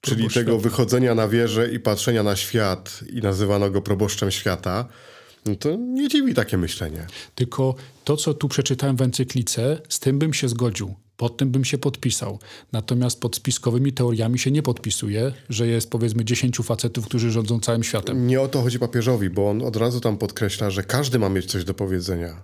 czyli 0.00 0.28
tego 0.28 0.58
wychodzenia 0.58 1.14
na 1.14 1.28
wieżę 1.28 1.70
i 1.72 1.80
patrzenia 1.80 2.22
na 2.22 2.36
świat 2.36 3.00
i 3.12 3.20
nazywano 3.20 3.70
go 3.70 3.82
proboszczem 3.82 4.30
świata, 4.30 4.88
no 5.46 5.56
to 5.56 5.76
nie 5.76 6.08
dziwi 6.08 6.34
takie 6.34 6.58
myślenie. 6.58 7.06
Tylko 7.34 7.74
to, 8.04 8.16
co 8.16 8.34
tu 8.34 8.48
przeczytałem 8.48 8.96
w 8.96 9.02
encyklice, 9.02 9.78
z 9.88 10.00
tym 10.00 10.18
bym 10.18 10.34
się 10.34 10.48
zgodził. 10.48 10.94
Pod 11.20 11.36
tym 11.36 11.50
bym 11.50 11.64
się 11.64 11.78
podpisał. 11.78 12.38
Natomiast 12.72 13.20
pod 13.20 13.36
spiskowymi 13.36 13.92
teoriami 13.92 14.38
się 14.38 14.50
nie 14.50 14.62
podpisuje, 14.62 15.32
że 15.48 15.66
jest 15.66 15.90
powiedzmy 15.90 16.24
10 16.24 16.56
facetów, 16.56 17.04
którzy 17.06 17.30
rządzą 17.30 17.60
całym 17.60 17.82
światem. 17.82 18.26
Nie 18.26 18.40
o 18.40 18.48
to 18.48 18.62
chodzi 18.62 18.78
papieżowi, 18.78 19.30
bo 19.30 19.50
on 19.50 19.62
od 19.62 19.76
razu 19.76 20.00
tam 20.00 20.18
podkreśla, 20.18 20.70
że 20.70 20.82
każdy 20.82 21.18
ma 21.18 21.28
mieć 21.28 21.50
coś 21.50 21.64
do 21.64 21.74
powiedzenia. 21.74 22.42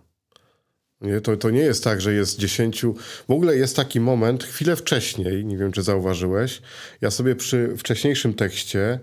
Nie, 1.00 1.20
to, 1.20 1.36
to 1.36 1.50
nie 1.50 1.60
jest 1.60 1.84
tak, 1.84 2.00
że 2.00 2.12
jest 2.12 2.38
dziesięciu. 2.38 2.94
W 3.28 3.30
ogóle 3.30 3.56
jest 3.56 3.76
taki 3.76 4.00
moment, 4.00 4.44
chwilę 4.44 4.76
wcześniej, 4.76 5.44
nie 5.44 5.58
wiem 5.58 5.72
czy 5.72 5.82
zauważyłeś, 5.82 6.62
ja 7.00 7.10
sobie 7.10 7.36
przy 7.36 7.74
wcześniejszym 7.76 8.34
tekście 8.34 9.00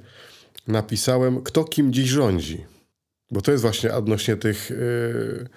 napisałem, 0.67 1.43
kto 1.43 1.63
kim 1.63 1.93
dziś 1.93 2.09
rządzi. 2.09 2.65
Bo 3.31 3.41
to 3.41 3.51
jest 3.51 3.61
właśnie 3.61 3.93
odnośnie 3.93 4.35
tych 4.35 4.69
yy, 4.69 5.47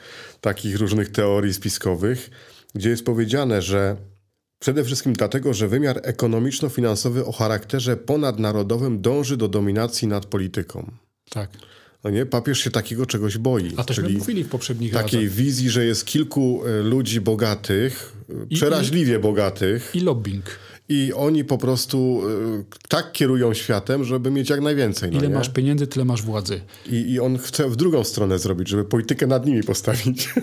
takich 0.40 0.76
różnych 0.76 1.08
teorii 1.08 1.54
spiskowych, 1.54 2.30
gdzie 2.76 2.90
jest 2.90 3.04
powiedziane, 3.04 3.62
że 3.62 3.96
przede 4.58 4.84
wszystkim 4.84 5.12
dlatego, 5.12 5.54
że 5.54 5.68
wymiar 5.68 6.00
ekonomiczno-finansowy 6.02 7.24
o 7.24 7.32
charakterze 7.32 7.96
ponadnarodowym 7.96 9.00
dąży 9.00 9.36
do 9.36 9.48
dominacji 9.48 10.08
nad 10.08 10.26
polityką. 10.26 10.90
Tak. 11.30 11.50
No 12.04 12.10
nie, 12.10 12.26
papież 12.26 12.58
się 12.58 12.70
takiego 12.70 13.06
czegoś 13.06 13.38
boi. 13.38 13.72
A 13.76 13.84
tośmy 13.84 14.04
czyli 14.04 14.18
mówili 14.18 14.44
w 14.44 14.48
poprzednich 14.48 14.92
takiej 14.92 15.20
razach. 15.20 15.36
wizji, 15.36 15.70
że 15.70 15.84
jest 15.84 16.04
kilku 16.06 16.62
e, 16.66 16.82
ludzi 16.82 17.20
bogatych, 17.20 18.12
e, 18.52 18.54
przeraźliwie 18.54 19.18
bogatych 19.18 19.90
I 19.94 20.00
lobbying. 20.00 20.44
i 20.88 21.12
oni 21.12 21.44
po 21.44 21.58
prostu 21.58 22.22
e, 22.60 22.64
tak 22.88 23.12
kierują 23.12 23.54
światem, 23.54 24.04
żeby 24.04 24.30
mieć 24.30 24.50
jak 24.50 24.60
najwięcej. 24.60 25.10
No 25.10 25.18
Ile 25.18 25.28
nie? 25.28 25.34
masz 25.34 25.48
pieniędzy, 25.48 25.86
tyle 25.86 26.04
masz 26.04 26.22
władzy. 26.22 26.60
I, 26.86 26.94
I 27.12 27.20
on 27.20 27.38
chce 27.38 27.70
w 27.70 27.76
drugą 27.76 28.04
stronę 28.04 28.38
zrobić, 28.38 28.68
żeby 28.68 28.84
politykę 28.84 29.26
nad 29.26 29.46
nimi 29.46 29.62
postawić. 29.62 30.28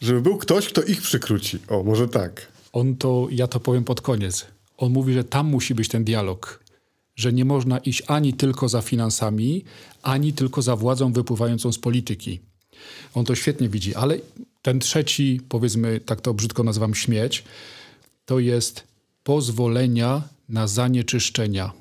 żeby 0.00 0.20
był 0.20 0.36
ktoś, 0.36 0.68
kto 0.68 0.82
ich 0.82 1.02
przykróci. 1.02 1.58
O, 1.68 1.82
może 1.82 2.08
tak. 2.08 2.52
On 2.72 2.96
to, 2.96 3.28
ja 3.30 3.46
to 3.46 3.60
powiem 3.60 3.84
pod 3.84 4.00
koniec. 4.00 4.46
On 4.76 4.92
mówi, 4.92 5.12
że 5.12 5.24
tam 5.24 5.46
musi 5.46 5.74
być 5.74 5.88
ten 5.88 6.04
dialog. 6.04 6.64
Że 7.16 7.32
nie 7.32 7.44
można 7.44 7.78
iść 7.78 8.02
ani 8.06 8.32
tylko 8.32 8.68
za 8.68 8.82
finansami, 8.82 9.64
ani 10.02 10.32
tylko 10.32 10.62
za 10.62 10.76
władzą 10.76 11.12
wypływającą 11.12 11.72
z 11.72 11.78
polityki. 11.78 12.40
On 13.14 13.24
to 13.24 13.34
świetnie 13.34 13.68
widzi, 13.68 13.94
ale 13.94 14.18
ten 14.62 14.78
trzeci, 14.80 15.40
powiedzmy, 15.48 16.00
tak 16.00 16.20
to 16.20 16.34
brzydko 16.34 16.62
nazywam 16.62 16.94
śmieć, 16.94 17.44
to 18.24 18.38
jest 18.38 18.84
pozwolenia 19.24 20.22
na 20.48 20.66
zanieczyszczenia. 20.66 21.72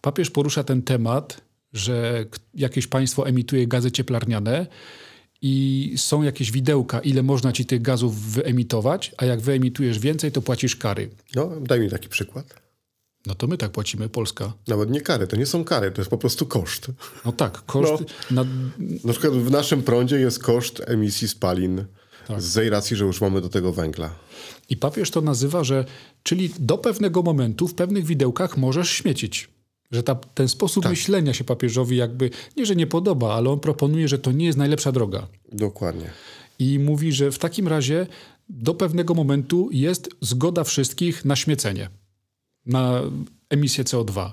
Papież 0.00 0.30
porusza 0.30 0.64
ten 0.64 0.82
temat, 0.82 1.40
że 1.72 2.24
jakieś 2.54 2.86
państwo 2.86 3.28
emituje 3.28 3.66
gazy 3.66 3.92
cieplarniane 3.92 4.66
i 5.42 5.92
są 5.96 6.22
jakieś 6.22 6.52
widełka, 6.52 7.00
ile 7.00 7.22
można 7.22 7.52
ci 7.52 7.66
tych 7.66 7.82
gazów 7.82 8.20
wyemitować, 8.20 9.14
a 9.16 9.24
jak 9.24 9.40
wyemitujesz 9.40 9.98
więcej, 9.98 10.32
to 10.32 10.42
płacisz 10.42 10.76
kary. 10.76 11.10
No, 11.34 11.50
daj 11.60 11.80
mi 11.80 11.90
taki 11.90 12.08
przykład. 12.08 12.62
No 13.26 13.34
to 13.34 13.46
my 13.46 13.58
tak 13.58 13.70
płacimy, 13.70 14.08
Polska. 14.08 14.52
Nawet 14.68 14.90
nie 14.90 15.00
kary, 15.00 15.26
to 15.26 15.36
nie 15.36 15.46
są 15.46 15.64
kary, 15.64 15.90
to 15.90 16.00
jest 16.00 16.10
po 16.10 16.18
prostu 16.18 16.46
koszt. 16.46 16.86
No 17.24 17.32
tak, 17.32 17.64
koszt 17.66 18.04
na, 18.30 18.44
Na 19.04 19.12
przykład 19.12 19.32
w 19.32 19.50
naszym 19.50 19.82
prądzie 19.82 20.16
jest 20.20 20.38
koszt 20.42 20.82
emisji 20.86 21.28
spalin 21.28 21.84
Tak. 22.28 22.42
z 22.42 22.54
tej 22.54 22.70
racji, 22.70 22.96
że 22.96 23.04
już 23.04 23.20
mamy 23.20 23.40
do 23.40 23.48
tego 23.48 23.72
węgla. 23.72 24.14
I 24.68 24.76
papież 24.76 25.10
to 25.10 25.20
nazywa, 25.20 25.64
że 25.64 25.84
czyli 26.22 26.50
do 26.58 26.78
pewnego 26.78 27.22
momentu 27.22 27.68
w 27.68 27.74
pewnych 27.74 28.04
widełkach 28.04 28.56
możesz 28.56 28.90
śmiecić. 28.90 29.48
Że 29.92 30.02
ta, 30.02 30.14
ten 30.14 30.48
sposób 30.48 30.88
myślenia 30.88 31.34
się 31.34 31.44
papieżowi 31.44 31.96
jakby, 31.96 32.30
nie 32.56 32.66
że 32.66 32.76
nie 32.76 32.86
podoba, 32.86 33.34
ale 33.34 33.50
on 33.50 33.60
proponuje, 33.60 34.08
że 34.08 34.18
to 34.18 34.32
nie 34.32 34.46
jest 34.46 34.58
najlepsza 34.58 34.92
droga. 34.92 35.26
Dokładnie. 35.52 36.10
I 36.58 36.78
mówi, 36.78 37.12
że 37.12 37.30
w 37.30 37.38
takim 37.38 37.68
razie 37.68 38.06
do 38.48 38.74
pewnego 38.74 39.14
momentu 39.14 39.68
jest 39.72 40.08
zgoda 40.20 40.64
wszystkich 40.64 41.24
na 41.24 41.36
śmiecenie, 41.36 41.90
na 42.66 43.02
emisję 43.50 43.84
CO2. 43.84 44.30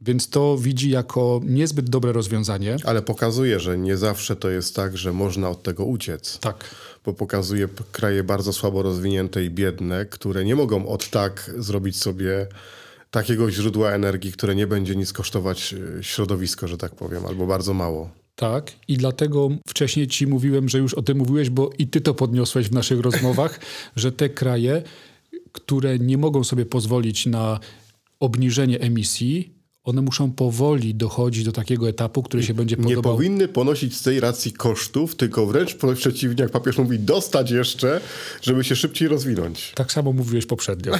Więc 0.00 0.28
to 0.28 0.58
widzi 0.58 0.90
jako 0.90 1.40
niezbyt 1.44 1.90
dobre 1.90 2.12
rozwiązanie. 2.12 2.76
Ale 2.84 3.02
pokazuje, 3.02 3.60
że 3.60 3.78
nie 3.78 3.96
zawsze 3.96 4.36
to 4.36 4.50
jest 4.50 4.76
tak, 4.76 4.96
że 4.96 5.12
można 5.12 5.50
od 5.50 5.62
tego 5.62 5.84
uciec. 5.84 6.38
Tak. 6.38 6.74
Bo 7.04 7.12
pokazuje 7.12 7.68
kraje 7.92 8.24
bardzo 8.24 8.52
słabo 8.52 8.82
rozwinięte 8.82 9.44
i 9.44 9.50
biedne, 9.50 10.06
które 10.06 10.44
nie 10.44 10.56
mogą 10.56 10.88
od 10.88 11.10
tak 11.10 11.50
zrobić 11.58 11.96
sobie 11.96 12.46
takiego 13.10 13.50
źródła 13.50 13.92
energii, 13.92 14.32
które 14.32 14.54
nie 14.54 14.66
będzie 14.66 14.96
nic 14.96 15.12
kosztować 15.12 15.74
y, 15.74 16.04
środowisko, 16.04 16.68
że 16.68 16.78
tak 16.78 16.94
powiem, 16.94 17.26
albo 17.26 17.46
bardzo 17.46 17.74
mało. 17.74 18.10
Tak, 18.34 18.72
i 18.88 18.96
dlatego 18.96 19.48
wcześniej 19.68 20.06
ci 20.06 20.26
mówiłem, 20.26 20.68
że 20.68 20.78
już 20.78 20.94
o 20.94 21.02
tym 21.02 21.18
mówiłeś, 21.18 21.50
bo 21.50 21.70
i 21.78 21.86
ty 21.86 22.00
to 22.00 22.14
podniosłeś 22.14 22.68
w 22.68 22.72
naszych 22.72 23.00
rozmowach, 23.00 23.60
że 23.96 24.12
te 24.12 24.28
kraje, 24.28 24.82
które 25.52 25.98
nie 25.98 26.18
mogą 26.18 26.44
sobie 26.44 26.66
pozwolić 26.66 27.26
na 27.26 27.60
obniżenie 28.20 28.80
emisji, 28.80 29.57
one 29.88 30.02
muszą 30.02 30.32
powoli 30.32 30.94
dochodzić 30.94 31.44
do 31.44 31.52
takiego 31.52 31.88
etapu, 31.88 32.22
który 32.22 32.42
się 32.42 32.54
będzie 32.54 32.76
Nie 32.76 32.82
podobał. 32.82 33.16
powinny 33.16 33.48
ponosić 33.48 33.96
z 33.96 34.02
tej 34.02 34.20
racji 34.20 34.52
kosztów, 34.52 35.16
tylko 35.16 35.46
wręcz 35.46 35.76
przeciwnie, 35.94 36.42
jak 36.42 36.52
papież 36.52 36.78
mówi, 36.78 36.98
dostać 36.98 37.50
jeszcze, 37.50 38.00
żeby 38.42 38.64
się 38.64 38.76
szybciej 38.76 39.08
rozwinąć. 39.08 39.72
Tak 39.74 39.92
samo 39.92 40.12
mówiłeś 40.12 40.46
poprzednio. 40.46 40.92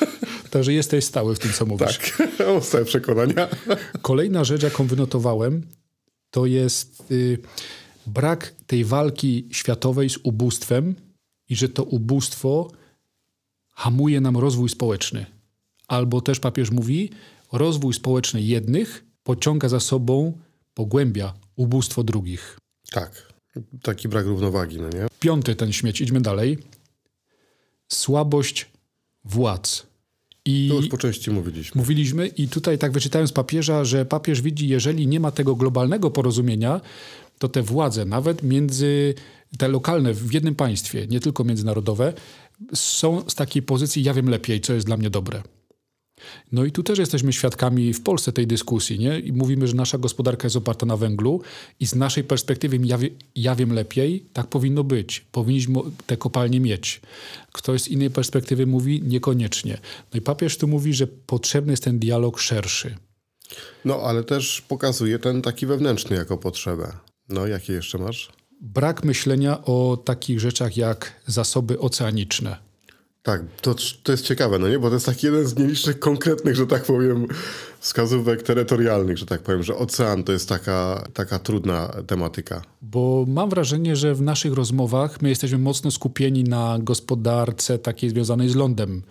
Także 0.50 0.72
jesteś 0.72 1.04
stały 1.04 1.34
w 1.34 1.38
tym, 1.38 1.52
co 1.52 1.66
mówisz. 1.66 1.98
Tak, 1.98 2.28
mam 2.48 2.62
stałe 2.62 2.84
przekonania. 2.84 3.48
Kolejna 4.02 4.44
rzecz, 4.44 4.62
jaką 4.62 4.86
wynotowałem, 4.86 5.62
to 6.30 6.46
jest 6.46 7.10
y, 7.10 7.38
brak 8.06 8.54
tej 8.66 8.84
walki 8.84 9.48
światowej 9.50 10.10
z 10.10 10.18
ubóstwem 10.22 10.94
i 11.48 11.56
że 11.56 11.68
to 11.68 11.84
ubóstwo 11.84 12.70
hamuje 13.72 14.20
nam 14.20 14.36
rozwój 14.36 14.68
społeczny. 14.68 15.26
Albo 15.88 16.20
też 16.20 16.40
papież 16.40 16.70
mówi, 16.70 17.10
rozwój 17.52 17.94
społeczny 17.94 18.42
jednych 18.42 19.04
pociąga 19.22 19.68
za 19.68 19.80
sobą, 19.80 20.38
pogłębia 20.74 21.34
ubóstwo 21.56 22.04
drugich. 22.04 22.58
Tak, 22.90 23.32
taki 23.82 24.08
brak 24.08 24.26
równowagi, 24.26 24.80
no 24.80 24.88
nie? 24.88 25.06
Piąty 25.20 25.54
ten 25.54 25.72
śmieć, 25.72 26.00
idźmy 26.00 26.20
dalej. 26.20 26.58
Słabość 27.88 28.66
władz 29.24 29.86
I 30.44 30.68
to 30.70 30.74
już 30.74 30.88
po 30.88 30.98
części 30.98 31.30
mówiliśmy. 31.30 31.78
Mówiliśmy 31.78 32.26
i 32.26 32.48
tutaj 32.48 32.78
tak 32.78 32.92
wyczytałem 32.92 33.28
z 33.28 33.32
papieża, 33.32 33.84
że 33.84 34.04
papież 34.04 34.42
widzi, 34.42 34.68
jeżeli 34.68 35.06
nie 35.06 35.20
ma 35.20 35.30
tego 35.30 35.56
globalnego 35.56 36.10
porozumienia, 36.10 36.80
to 37.38 37.48
te 37.48 37.62
władze, 37.62 38.04
nawet 38.04 38.42
między 38.42 39.14
te 39.58 39.68
lokalne 39.68 40.14
w 40.14 40.34
jednym 40.34 40.54
państwie, 40.54 41.06
nie 41.06 41.20
tylko 41.20 41.44
międzynarodowe, 41.44 42.12
są 42.74 43.24
z 43.28 43.34
takiej 43.34 43.62
pozycji 43.62 44.02
ja 44.02 44.14
wiem 44.14 44.28
lepiej, 44.28 44.60
co 44.60 44.74
jest 44.74 44.86
dla 44.86 44.96
mnie 44.96 45.10
dobre. 45.10 45.42
No 46.52 46.64
i 46.64 46.72
tu 46.72 46.82
też 46.82 46.98
jesteśmy 46.98 47.32
świadkami 47.32 47.92
w 47.92 48.02
Polsce 48.02 48.32
tej 48.32 48.46
dyskusji, 48.46 48.98
nie? 48.98 49.20
I 49.20 49.32
mówimy, 49.32 49.66
że 49.66 49.74
nasza 49.74 49.98
gospodarka 49.98 50.46
jest 50.46 50.56
oparta 50.56 50.86
na 50.86 50.96
węglu 50.96 51.40
i 51.80 51.86
z 51.86 51.94
naszej 51.94 52.24
perspektywy 52.24 52.78
ja, 52.84 52.98
wie, 52.98 53.10
ja 53.34 53.54
wiem 53.54 53.72
lepiej, 53.72 54.26
tak 54.32 54.46
powinno 54.46 54.84
być. 54.84 55.20
Powinniśmy 55.32 55.74
te 56.06 56.16
kopalnie 56.16 56.60
mieć. 56.60 57.00
Ktoś 57.52 57.82
z 57.82 57.88
innej 57.88 58.10
perspektywy 58.10 58.66
mówi 58.66 59.02
niekoniecznie. 59.02 59.78
No 60.14 60.18
i 60.18 60.20
papież 60.20 60.58
tu 60.58 60.68
mówi, 60.68 60.94
że 60.94 61.06
potrzebny 61.06 61.72
jest 61.72 61.84
ten 61.84 61.98
dialog 61.98 62.40
szerszy. 62.40 62.96
No, 63.84 64.00
ale 64.02 64.24
też 64.24 64.60
pokazuje 64.60 65.18
ten 65.18 65.42
taki 65.42 65.66
wewnętrzny 65.66 66.16
jako 66.16 66.38
potrzebę. 66.38 66.92
No, 67.28 67.46
jakie 67.46 67.72
jeszcze 67.72 67.98
masz? 67.98 68.32
Brak 68.60 69.04
myślenia 69.04 69.64
o 69.64 69.96
takich 70.04 70.40
rzeczach 70.40 70.76
jak 70.76 71.20
zasoby 71.26 71.78
oceaniczne. 71.78 72.65
Tak, 73.26 73.42
to, 73.60 73.74
to 74.02 74.12
jest 74.12 74.24
ciekawe, 74.24 74.58
no 74.58 74.68
nie? 74.68 74.78
Bo 74.78 74.88
to 74.88 74.94
jest 74.94 75.06
taki 75.06 75.26
jeden 75.26 75.46
z 75.46 75.56
nielicznych 75.56 75.98
konkretnych, 75.98 76.56
że 76.56 76.66
tak 76.66 76.84
powiem, 76.84 77.26
wskazówek 77.80 78.42
terytorialnych, 78.42 79.18
że 79.18 79.26
tak 79.26 79.42
powiem, 79.42 79.62
że 79.62 79.76
ocean 79.76 80.24
to 80.24 80.32
jest 80.32 80.48
taka, 80.48 81.08
taka 81.14 81.38
trudna 81.38 81.88
tematyka. 82.06 82.62
Bo 82.82 83.24
mam 83.28 83.50
wrażenie, 83.50 83.96
że 83.96 84.14
w 84.14 84.22
naszych 84.22 84.52
rozmowach 84.52 85.22
my 85.22 85.28
jesteśmy 85.28 85.58
mocno 85.58 85.90
skupieni 85.90 86.44
na 86.44 86.78
gospodarce 86.80 87.78
takiej 87.78 88.10
związanej 88.10 88.48
z 88.48 88.54
lądem. 88.54 89.02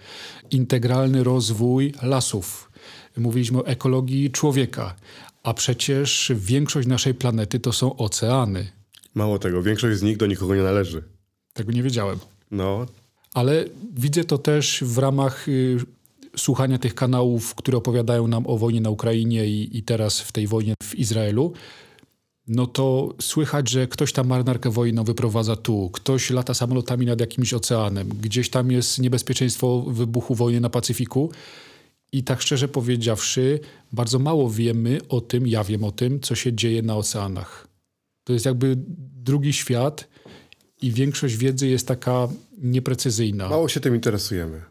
Integralny 0.52 1.24
rozwój 1.24 1.94
lasów. 2.02 2.72
Mówiliśmy 3.18 3.60
o 3.60 3.66
ekologii 3.66 4.32
człowieka, 4.32 4.96
a 5.44 5.54
przecież 5.54 6.32
większość 6.36 6.88
naszej 6.88 7.14
planety 7.14 7.60
to 7.60 7.74
są 7.74 7.96
oceany. 7.96 8.68
Mało 9.16 9.40
tego, 9.40 9.64
większość 9.64 10.00
z 10.00 10.04
nich 10.04 10.18
do 10.18 10.26
nikogo 10.26 10.56
nie 10.56 10.64
należy. 10.64 11.04
Tego 11.54 11.72
nie 11.72 11.84
wiedziałem. 11.84 12.20
No, 12.52 12.86
ale 13.36 13.66
widzę 13.94 14.24
to 14.24 14.38
też 14.38 14.84
w 14.84 14.98
ramach 14.98 15.48
y, 15.48 15.78
słuchania 16.38 16.78
tych 16.78 16.96
kanałów, 16.96 17.56
które 17.56 17.78
opowiadają 17.78 18.28
nam 18.28 18.48
o 18.48 18.58
wojnie 18.58 18.82
na 18.82 18.90
Ukrainie 18.90 19.48
i, 19.48 19.78
i 19.78 19.84
teraz 19.84 20.22
w 20.22 20.32
tej 20.32 20.48
wojnie 20.48 20.74
w 20.84 20.96
Izraelu. 20.96 21.54
No 22.48 22.68
to 22.68 23.14
słychać, 23.22 23.70
że 23.70 23.88
ktoś 23.88 24.14
tam 24.14 24.28
marynarkę 24.28 24.70
wojenną 24.70 25.04
wyprowadza 25.04 25.56
tu, 25.56 25.90
ktoś 25.94 26.30
lata 26.30 26.54
samolotami 26.54 27.06
nad 27.06 27.20
jakimś 27.20 27.54
oceanem, 27.54 28.10
gdzieś 28.22 28.50
tam 28.50 28.72
jest 28.72 29.00
niebezpieczeństwo 29.00 29.82
wybuchu 29.82 30.36
wojny 30.36 30.60
na 30.60 30.70
Pacyfiku. 30.70 31.32
I 32.12 32.24
tak 32.24 32.42
szczerze 32.42 32.68
powiedziawszy, 32.68 33.60
bardzo 33.92 34.20
mało 34.20 34.50
wiemy 34.50 35.00
o 35.10 35.22
tym, 35.22 35.48
ja 35.48 35.64
wiem 35.64 35.84
o 35.84 35.92
tym, 35.92 36.20
co 36.20 36.36
się 36.36 36.54
dzieje 36.54 36.82
na 36.82 36.96
oceanach. 36.96 37.68
To 38.24 38.34
jest 38.34 38.46
jakby 38.46 38.76
drugi 39.24 39.54
świat, 39.54 40.08
i 40.86 40.92
większość 40.92 41.38
wiedzy 41.38 41.68
jest 41.68 41.88
taka 41.88 42.28
nieprecyzyjna. 42.58 43.50
Mało 43.50 43.70
się 43.70 43.80
tym 43.80 43.96
interesujemy. 43.96 44.62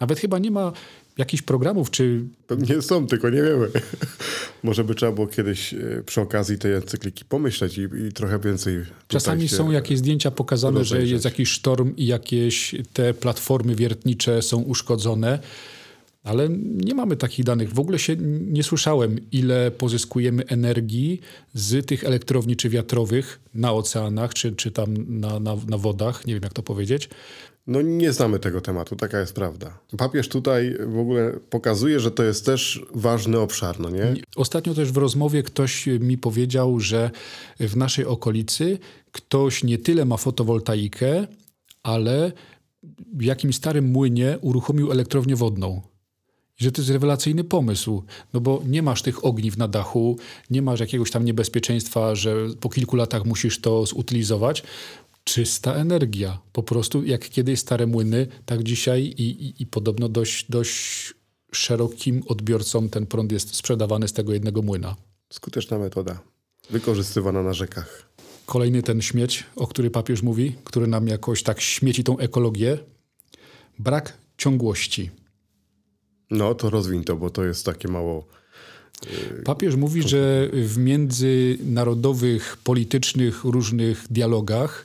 Nawet 0.00 0.20
chyba 0.20 0.38
nie 0.38 0.50
ma 0.50 0.72
jakichś 1.18 1.42
programów, 1.42 1.90
czy... 1.90 2.24
Pewnie 2.46 2.82
są, 2.82 3.06
tylko 3.06 3.30
nie 3.30 3.42
wiemy. 3.42 3.68
Może 4.62 4.84
by 4.84 4.94
trzeba 4.94 5.12
było 5.12 5.26
kiedyś 5.26 5.74
e, 5.74 6.02
przy 6.06 6.20
okazji 6.20 6.58
tej 6.58 6.74
encykliki 6.74 7.24
pomyśleć 7.24 7.78
i, 7.78 7.80
i 7.80 8.12
trochę 8.12 8.38
więcej... 8.38 8.84
Czasami 9.08 9.48
są 9.48 9.70
jakieś 9.70 9.98
zdjęcia 9.98 10.30
pokazane, 10.30 10.84
że 10.84 11.06
jest 11.06 11.24
jakiś 11.24 11.48
sztorm 11.48 11.96
i 11.96 12.06
jakieś 12.06 12.74
te 12.92 13.14
platformy 13.14 13.74
wiertnicze 13.74 14.42
są 14.42 14.58
uszkodzone. 14.58 15.38
Ale 16.22 16.48
nie 16.58 16.94
mamy 16.94 17.16
takich 17.16 17.44
danych. 17.44 17.72
W 17.72 17.80
ogóle 17.80 17.98
się 17.98 18.16
nie 18.40 18.62
słyszałem, 18.62 19.18
ile 19.32 19.70
pozyskujemy 19.70 20.46
energii 20.46 21.20
z 21.54 21.86
tych 21.86 22.04
elektrowni 22.04 22.56
czy 22.56 22.68
wiatrowych 22.68 23.40
na 23.54 23.72
oceanach, 23.72 24.34
czy, 24.34 24.52
czy 24.52 24.70
tam 24.70 24.94
na, 25.20 25.40
na, 25.40 25.56
na 25.68 25.78
wodach. 25.78 26.26
Nie 26.26 26.34
wiem, 26.34 26.42
jak 26.42 26.52
to 26.52 26.62
powiedzieć. 26.62 27.08
No 27.66 27.82
nie 27.82 28.12
znamy 28.12 28.38
tego 28.38 28.60
tematu, 28.60 28.96
taka 28.96 29.20
jest 29.20 29.34
prawda. 29.34 29.78
Papież 29.98 30.28
tutaj 30.28 30.76
w 30.86 30.98
ogóle 30.98 31.32
pokazuje, 31.50 32.00
że 32.00 32.10
to 32.10 32.22
jest 32.22 32.46
też 32.46 32.86
ważny 32.94 33.38
obszar, 33.38 33.80
no 33.80 33.90
nie? 33.90 34.14
Ostatnio 34.36 34.74
też 34.74 34.92
w 34.92 34.96
rozmowie 34.96 35.42
ktoś 35.42 35.86
mi 35.86 36.18
powiedział, 36.18 36.80
że 36.80 37.10
w 37.60 37.76
naszej 37.76 38.06
okolicy 38.06 38.78
ktoś 39.12 39.64
nie 39.64 39.78
tyle 39.78 40.04
ma 40.04 40.16
fotowoltaikę, 40.16 41.26
ale 41.82 42.32
w 43.12 43.22
jakimś 43.22 43.56
starym 43.56 43.84
młynie 43.84 44.38
uruchomił 44.40 44.92
elektrownię 44.92 45.36
wodną 45.36 45.82
że 46.60 46.72
to 46.72 46.80
jest 46.80 46.90
rewelacyjny 46.90 47.44
pomysł, 47.44 48.02
no 48.32 48.40
bo 48.40 48.62
nie 48.66 48.82
masz 48.82 49.02
tych 49.02 49.24
ogniw 49.24 49.56
na 49.56 49.68
dachu, 49.68 50.18
nie 50.50 50.62
masz 50.62 50.80
jakiegoś 50.80 51.10
tam 51.10 51.24
niebezpieczeństwa, 51.24 52.14
że 52.14 52.34
po 52.60 52.68
kilku 52.68 52.96
latach 52.96 53.24
musisz 53.24 53.60
to 53.60 53.86
zutylizować. 53.86 54.62
Czysta 55.24 55.74
energia. 55.74 56.38
Po 56.52 56.62
prostu 56.62 57.04
jak 57.04 57.28
kiedyś 57.28 57.60
stare 57.60 57.86
młyny, 57.86 58.26
tak 58.46 58.62
dzisiaj 58.62 59.02
i, 59.02 59.44
i, 59.46 59.62
i 59.62 59.66
podobno 59.66 60.08
dość, 60.08 60.46
dość 60.48 61.14
szerokim 61.52 62.22
odbiorcom 62.26 62.88
ten 62.88 63.06
prąd 63.06 63.32
jest 63.32 63.54
sprzedawany 63.54 64.08
z 64.08 64.12
tego 64.12 64.32
jednego 64.32 64.62
młyna. 64.62 64.96
Skuteczna 65.32 65.78
metoda, 65.78 66.20
wykorzystywana 66.70 67.42
na 67.42 67.52
rzekach. 67.52 68.10
Kolejny 68.46 68.82
ten 68.82 69.02
śmieć, 69.02 69.44
o 69.56 69.66
który 69.66 69.90
papież 69.90 70.22
mówi, 70.22 70.54
który 70.64 70.86
nam 70.86 71.08
jakoś 71.08 71.42
tak 71.42 71.60
śmieci 71.60 72.04
tą 72.04 72.18
ekologię. 72.18 72.78
Brak 73.78 74.18
ciągłości. 74.38 75.10
No 76.30 76.54
to 76.54 76.70
rozwiń 76.70 77.04
to, 77.04 77.16
bo 77.16 77.30
to 77.30 77.44
jest 77.44 77.66
takie 77.66 77.88
mało. 77.88 78.26
Yy, 79.36 79.42
Papież 79.42 79.76
mówi, 79.76 80.08
że 80.08 80.48
w 80.52 80.78
międzynarodowych, 80.78 82.56
politycznych 82.64 83.44
różnych 83.44 84.06
dialogach, 84.10 84.84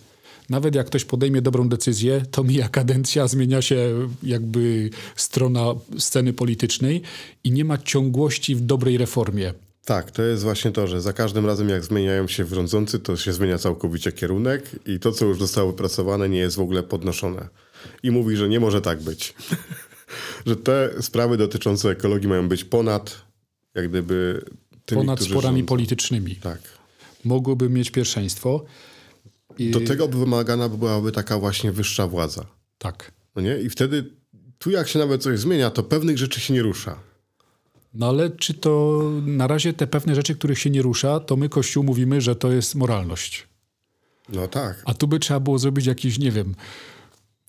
nawet 0.50 0.76
jak 0.76 0.88
ktoś 0.88 1.06
podejmie 1.06 1.42
dobrą 1.42 1.70
decyzję, 1.70 2.22
to 2.32 2.44
mija 2.44 2.70
kadencja, 2.70 3.28
zmienia 3.28 3.62
się 3.62 4.08
jakby 4.24 4.90
strona 5.16 5.66
sceny 5.98 6.34
politycznej 6.34 7.02
i 7.44 7.52
nie 7.52 7.66
ma 7.66 7.78
ciągłości 7.78 8.56
w 8.56 8.62
dobrej 8.62 8.98
reformie. 8.98 9.54
Tak, 9.86 10.12
to 10.12 10.22
jest 10.22 10.44
właśnie 10.44 10.72
to, 10.72 10.88
że 10.88 11.02
za 11.02 11.14
każdym 11.14 11.46
razem 11.46 11.70
jak 11.70 11.84
zmieniają 11.84 12.28
się 12.28 12.46
rządzący, 12.46 13.00
to 13.00 13.18
się 13.18 13.34
zmienia 13.34 13.58
całkowicie 13.58 14.12
kierunek 14.12 14.70
i 14.86 15.00
to, 15.00 15.12
co 15.12 15.26
już 15.26 15.40
zostało 15.40 15.72
wypracowane, 15.72 16.30
nie 16.30 16.40
jest 16.40 16.56
w 16.56 16.60
ogóle 16.60 16.84
podnoszone. 16.84 17.48
I 18.04 18.12
mówi, 18.12 18.38
że 18.38 18.50
nie 18.50 18.60
może 18.60 18.82
tak 18.82 19.02
być. 19.02 19.34
że 20.48 20.56
te 20.56 21.02
sprawy 21.02 21.38
dotyczące 21.38 21.90
ekologii 21.90 22.28
mają 22.28 22.48
być 22.48 22.64
ponad, 22.64 23.22
jak 23.76 23.90
gdyby, 23.90 24.46
tymi, 24.86 25.02
ponad 25.02 25.22
sporami 25.22 25.58
rządzą. 25.58 25.66
politycznymi. 25.66 26.36
Tak. 26.36 26.60
Mogłyby 27.24 27.70
mieć 27.70 27.92
pierwszeństwo. 27.92 28.66
I... 29.58 29.72
Do 29.72 29.82
tego 29.82 30.08
by 30.08 30.18
wymagana 30.18 30.70
byłaby 30.70 31.12
taka 31.12 31.40
właśnie 31.40 31.72
wyższa 31.72 32.08
władza. 32.08 32.46
Tak. 32.78 33.12
No 33.36 33.42
nie? 33.42 33.58
I 33.58 33.70
wtedy 33.70 34.12
tu 34.60 34.72
jak 34.72 34.88
się 34.88 35.00
nawet 35.00 35.24
coś 35.24 35.40
zmienia, 35.40 35.72
to 35.72 35.84
pewnych 35.84 36.18
rzeczy 36.18 36.40
się 36.40 36.54
nie 36.54 36.62
rusza. 36.62 37.00
No 37.94 38.10
ale 38.10 38.30
czy 38.30 38.54
to 38.54 39.02
na 39.26 39.48
razie 39.48 39.74
te 39.74 39.88
pewne 39.88 40.16
rzeczy, 40.16 40.36
których 40.36 40.60
się 40.60 40.70
nie 40.70 40.82
rusza, 40.82 41.20
to 41.20 41.36
my 41.36 41.50
Kościół 41.50 41.84
mówimy, 41.84 42.22
że 42.22 42.36
to 42.36 42.52
jest 42.52 42.76
moralność. 42.76 43.48
No 44.30 44.48
tak. 44.48 44.82
A 44.86 44.94
tu 44.94 45.08
by 45.08 45.20
trzeba 45.20 45.40
było 45.40 45.60
zrobić 45.60 45.86
jakiś, 45.86 46.20
nie 46.20 46.32
wiem, 46.32 46.56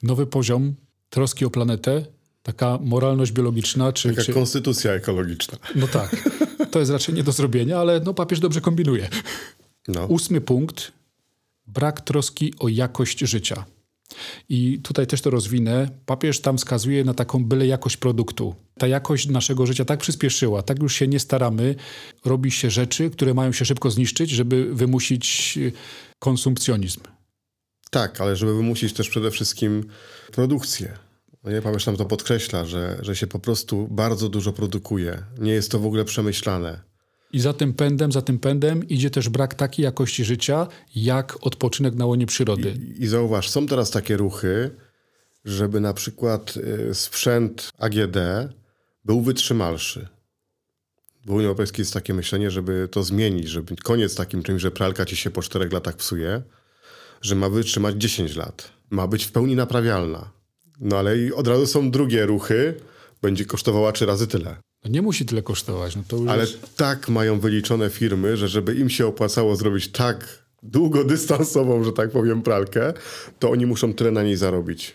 nowy 0.02 0.26
poziom 0.26 0.74
troski 1.10 1.44
o 1.44 1.50
planetę, 1.50 2.04
taka 2.46 2.78
moralność 2.82 3.32
biologiczna. 3.32 3.92
Czy, 3.92 4.08
taka 4.10 4.24
czy... 4.24 4.32
konstytucja 4.32 4.92
ekologiczna. 4.92 5.58
No 5.74 5.88
tak. 5.88 6.30
To 6.70 6.78
jest 6.78 6.90
raczej 6.92 7.14
nie 7.14 7.22
do 7.22 7.32
zrobienia, 7.32 7.78
ale 7.78 8.00
no, 8.00 8.14
papież 8.14 8.40
dobrze 8.40 8.60
kombinuje. 8.60 9.08
No. 9.88 10.06
Ósmy 10.06 10.40
punkt. 10.40 10.92
Brak 11.66 12.00
troski 12.00 12.54
o 12.58 12.68
jakość 12.68 13.18
życia. 13.18 13.64
I 14.48 14.78
tutaj 14.82 15.06
też 15.06 15.20
to 15.20 15.30
rozwinę. 15.30 15.90
Papież 16.06 16.40
tam 16.40 16.58
wskazuje 16.58 17.04
na 17.04 17.14
taką 17.14 17.44
byle 17.44 17.66
jakość 17.66 17.96
produktu. 17.96 18.54
Ta 18.78 18.86
jakość 18.86 19.28
naszego 19.28 19.66
życia 19.66 19.84
tak 19.84 20.00
przyspieszyła, 20.00 20.62
tak 20.62 20.82
już 20.82 20.94
się 20.94 21.08
nie 21.08 21.20
staramy. 21.20 21.74
Robi 22.24 22.50
się 22.50 22.70
rzeczy, 22.70 23.10
które 23.10 23.34
mają 23.34 23.52
się 23.52 23.64
szybko 23.64 23.90
zniszczyć, 23.90 24.30
żeby 24.30 24.74
wymusić 24.74 25.58
konsumpcjonizm. 26.18 27.00
Tak, 27.90 28.20
ale 28.20 28.36
żeby 28.36 28.56
wymusić 28.56 28.92
też 28.92 29.08
przede 29.08 29.30
wszystkim 29.30 29.84
produkcję. 30.32 31.05
No 31.46 31.52
nie, 31.52 31.62
Papież 31.62 31.84
tam 31.84 31.96
to 31.96 32.04
podkreśla, 32.04 32.64
że, 32.64 32.98
że 33.02 33.16
się 33.16 33.26
po 33.26 33.38
prostu 33.38 33.88
bardzo 33.90 34.28
dużo 34.28 34.52
produkuje. 34.52 35.22
Nie 35.38 35.52
jest 35.52 35.70
to 35.70 35.78
w 35.78 35.86
ogóle 35.86 36.04
przemyślane. 36.04 36.80
I 37.32 37.40
za 37.40 37.52
tym 37.52 37.72
pędem, 37.72 38.12
za 38.12 38.22
tym 38.22 38.38
pędem 38.38 38.88
idzie 38.88 39.10
też 39.10 39.28
brak 39.28 39.54
takiej 39.54 39.84
jakości 39.84 40.24
życia, 40.24 40.66
jak 40.94 41.38
odpoczynek 41.40 41.94
na 41.94 42.06
łonie 42.06 42.26
przyrody. 42.26 42.74
I, 42.98 43.02
i 43.02 43.06
zauważ, 43.06 43.50
są 43.50 43.66
teraz 43.66 43.90
takie 43.90 44.16
ruchy, 44.16 44.70
żeby 45.44 45.80
na 45.80 45.94
przykład 45.94 46.56
y, 46.56 46.94
sprzęt 46.94 47.70
AGD 47.78 48.16
był 49.04 49.20
wytrzymalszy. 49.20 50.08
W 51.26 51.30
Unii 51.30 51.46
Europejskiej 51.46 51.82
jest 51.82 51.94
takie 51.94 52.14
myślenie, 52.14 52.50
żeby 52.50 52.88
to 52.90 53.02
zmienić, 53.02 53.48
żeby 53.48 53.76
koniec 53.76 54.14
takim 54.14 54.42
czymś, 54.42 54.62
że 54.62 54.70
pralka 54.70 55.04
ci 55.04 55.16
się 55.16 55.30
po 55.30 55.42
czterech 55.42 55.72
latach 55.72 55.96
psuje, 55.96 56.42
że 57.20 57.34
ma 57.34 57.48
wytrzymać 57.48 57.96
10 57.96 58.36
lat. 58.36 58.70
Ma 58.90 59.06
być 59.06 59.24
w 59.24 59.32
pełni 59.32 59.56
naprawialna. 59.56 60.35
No 60.80 60.98
ale 60.98 61.18
i 61.18 61.32
od 61.32 61.48
razu 61.48 61.66
są 61.66 61.90
drugie 61.90 62.26
ruchy, 62.26 62.74
będzie 63.22 63.44
kosztowała 63.44 63.92
trzy 63.92 64.06
razy 64.06 64.26
tyle. 64.26 64.56
No 64.84 64.90
nie 64.90 65.02
musi 65.02 65.26
tyle 65.26 65.42
kosztować. 65.42 65.96
No 65.96 66.02
to 66.08 66.16
już 66.16 66.28
Ale 66.28 66.46
tak 66.76 67.08
mają 67.08 67.40
wyliczone 67.40 67.90
firmy, 67.90 68.36
że 68.36 68.48
żeby 68.48 68.74
im 68.74 68.90
się 68.90 69.06
opłacało 69.06 69.56
zrobić 69.56 69.88
tak 69.88 70.46
długodystansową, 70.62 71.84
że 71.84 71.92
tak 71.92 72.10
powiem, 72.10 72.42
pralkę, 72.42 72.94
to 73.38 73.50
oni 73.50 73.66
muszą 73.66 73.94
tyle 73.94 74.10
na 74.10 74.22
niej 74.22 74.36
zarobić. 74.36 74.94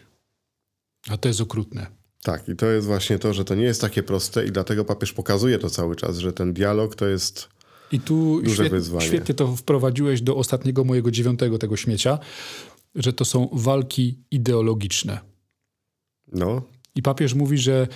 A 1.09 1.17
to 1.17 1.27
jest 1.27 1.41
okrutne. 1.41 1.87
Tak, 2.23 2.49
i 2.49 2.55
to 2.55 2.65
jest 2.65 2.87
właśnie 2.87 3.19
to, 3.19 3.33
że 3.33 3.45
to 3.45 3.55
nie 3.55 3.63
jest 3.63 3.81
takie 3.81 4.03
proste 4.03 4.45
i 4.45 4.51
dlatego 4.51 4.85
papież 4.85 5.13
pokazuje 5.13 5.59
to 5.59 5.69
cały 5.69 5.95
czas, 5.95 6.17
że 6.17 6.33
ten 6.33 6.53
dialog 6.53 6.95
to 6.95 7.07
jest 7.07 7.49
I 7.91 7.99
tu 7.99 8.41
Duże 8.41 8.55
świet, 8.55 8.71
wyzwanie. 8.71 9.07
świetnie 9.07 9.35
to 9.35 9.55
wprowadziłeś 9.55 10.21
do 10.21 10.35
ostatniego 10.35 10.83
mojego 10.83 11.11
dziewiątego 11.11 11.57
tego 11.57 11.77
śmiecia, 11.77 12.19
że 12.95 13.13
to 13.13 13.25
są 13.25 13.49
walki 13.53 14.19
ideologiczne. 14.31 15.30
No, 16.31 16.61
I 16.95 17.01
papież 17.01 17.33
mówi, 17.33 17.57
że 17.57 17.87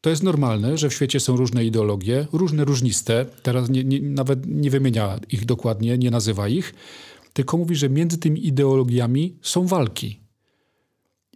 to 0.00 0.10
jest 0.10 0.22
normalne, 0.22 0.78
że 0.78 0.88
w 0.88 0.94
świecie 0.94 1.20
są 1.20 1.36
różne 1.36 1.64
ideologie, 1.64 2.26
różne 2.32 2.64
różniste. 2.64 3.26
Teraz 3.42 3.70
nie, 3.70 3.84
nie, 3.84 4.00
nawet 4.02 4.46
nie 4.46 4.70
wymienia 4.70 5.20
ich 5.30 5.44
dokładnie, 5.44 5.98
nie 5.98 6.10
nazywa 6.10 6.48
ich, 6.48 6.74
tylko 7.32 7.56
mówi, 7.56 7.76
że 7.76 7.88
między 7.88 8.18
tymi 8.18 8.46
ideologiami 8.46 9.38
są 9.42 9.66
walki. 9.66 10.20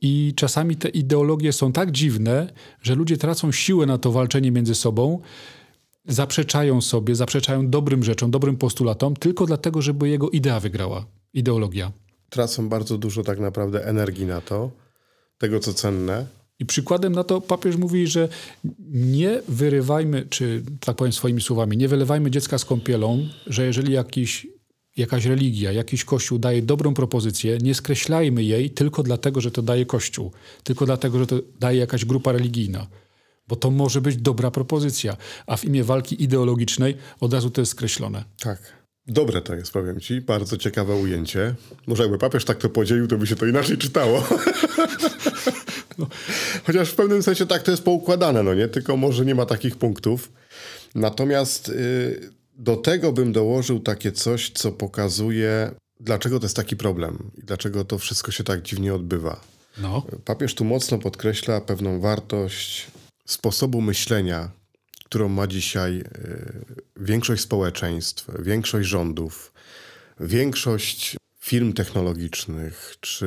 I 0.03 0.33
czasami 0.37 0.77
te 0.77 0.88
ideologie 0.88 1.53
są 1.53 1.73
tak 1.73 1.91
dziwne, 1.91 2.53
że 2.83 2.95
ludzie 2.95 3.17
tracą 3.17 3.53
siłę 3.53 3.87
na 3.87 3.99
to 3.99 4.12
walczenie 4.12 4.53
między 4.53 4.75
sobą, 4.75 5.21
zaprzeczają 6.07 6.81
sobie, 6.81 7.15
zaprzeczają 7.15 7.71
dobrym 7.71 8.05
rzeczom, 8.05 8.31
dobrym 8.31 8.57
postulatom, 8.57 9.17
tylko 9.17 9.47
dlatego, 9.47 9.83
żeby 9.83 10.09
jego 10.09 10.31
idea 10.31 10.61
wygrała, 10.61 11.07
ideologia. 11.33 11.93
tracą 12.31 12.69
bardzo 12.69 12.99
dużo 12.99 13.23
tak 13.23 13.38
naprawdę 13.41 13.85
energii 13.87 14.27
na 14.27 14.41
to, 14.41 14.71
tego 15.38 15.61
co 15.61 15.75
cenne. 15.75 16.27
I 16.62 16.66
przykładem 16.66 17.12
na 17.12 17.25
to 17.25 17.40
papież 17.40 17.77
mówi, 17.77 18.07
że 18.07 18.29
nie 18.90 19.42
wyrywajmy, 19.48 20.27
czy 20.31 20.62
tak 20.81 20.96
powiem 20.96 21.12
swoimi 21.12 21.42
słowami, 21.42 21.77
nie 21.77 21.88
wylewajmy 21.88 22.31
dziecka 22.31 22.59
z 22.59 22.64
kąpielą, 22.64 23.29
że 23.46 23.66
jeżeli 23.66 23.92
jakiś, 23.92 24.46
jakaś 24.96 25.25
religia, 25.25 25.72
jakiś 25.72 26.05
kościół 26.05 26.38
daje 26.38 26.62
dobrą 26.62 26.94
propozycję, 26.94 27.59
nie 27.59 27.75
skreślajmy 27.75 28.44
jej 28.44 28.70
tylko 28.70 29.03
dlatego, 29.03 29.40
że 29.40 29.51
to 29.51 29.62
daje 29.62 29.87
kościół, 29.87 30.33
tylko 30.64 30.87
dlatego, 30.87 31.18
że 31.18 31.27
to 31.27 31.40
daje 31.61 31.79
jakaś 31.79 32.05
grupa 32.05 32.33
religijna. 32.33 32.87
Bo 33.48 33.57
to 33.57 33.70
może 33.70 34.01
być 34.01 34.16
dobra 34.16 34.51
propozycja, 34.51 35.16
a 35.46 35.57
w 35.57 35.64
imię 35.64 35.85
walki 35.85 36.22
ideologicznej 36.22 36.96
od 37.20 37.33
razu 37.33 37.51
to 37.51 37.61
jest 37.61 37.72
skreślone. 37.72 38.25
Tak. 38.40 38.83
Dobre 39.07 39.40
to 39.40 39.55
jest, 39.55 39.72
powiem 39.72 40.01
ci. 40.01 40.20
Bardzo 40.20 40.57
ciekawe 40.57 40.94
ujęcie. 40.94 41.55
Może 41.87 42.03
jakby 42.03 42.18
papież 42.18 42.44
tak 42.44 42.59
to 42.59 42.68
podzielił, 42.68 43.07
to 43.07 43.18
by 43.18 43.27
się 43.27 43.37
to 43.37 43.46
inaczej 43.46 43.79
czytało. 43.79 44.25
Chociaż 46.66 46.90
w 46.90 46.94
pewnym 46.94 47.22
sensie 47.22 47.46
tak 47.46 47.62
to 47.62 47.70
jest 47.70 47.85
poukładane, 47.85 48.42
no 48.42 48.55
nie? 48.55 48.68
Tylko 48.68 48.96
może 48.96 49.24
nie 49.24 49.35
ma 49.35 49.46
takich 49.46 49.76
punktów. 49.76 50.33
Natomiast 50.94 51.68
y, 51.68 52.31
do 52.55 52.76
tego 52.76 53.12
bym 53.12 53.33
dołożył 53.33 53.81
takie 53.81 54.12
coś, 54.12 54.50
co 54.50 54.72
pokazuje, 54.72 55.70
dlaczego 56.00 56.40
to 56.40 56.44
jest 56.44 56.57
taki 56.57 56.76
problem 56.76 57.31
i 57.38 57.40
dlaczego 57.44 57.85
to 57.85 57.98
wszystko 57.98 58.33
się 58.33 58.44
tak 58.44 58.62
dziwnie 58.62 58.94
odbywa. 58.94 59.40
No, 59.78 60.07
Papież 60.24 60.55
tu 60.55 60.64
mocno 60.64 60.98
podkreśla 60.98 61.61
pewną 61.61 62.00
wartość 62.00 62.87
sposobu 63.26 63.81
myślenia, 63.81 64.50
którą 65.05 65.28
ma 65.28 65.46
dzisiaj 65.46 66.00
y, 66.00 66.64
większość 66.96 67.42
społeczeństw, 67.42 68.26
większość 68.38 68.88
rządów, 68.88 69.52
większość 70.20 71.16
firm 71.42 71.72
technologicznych, 71.72 72.96
czy 73.00 73.26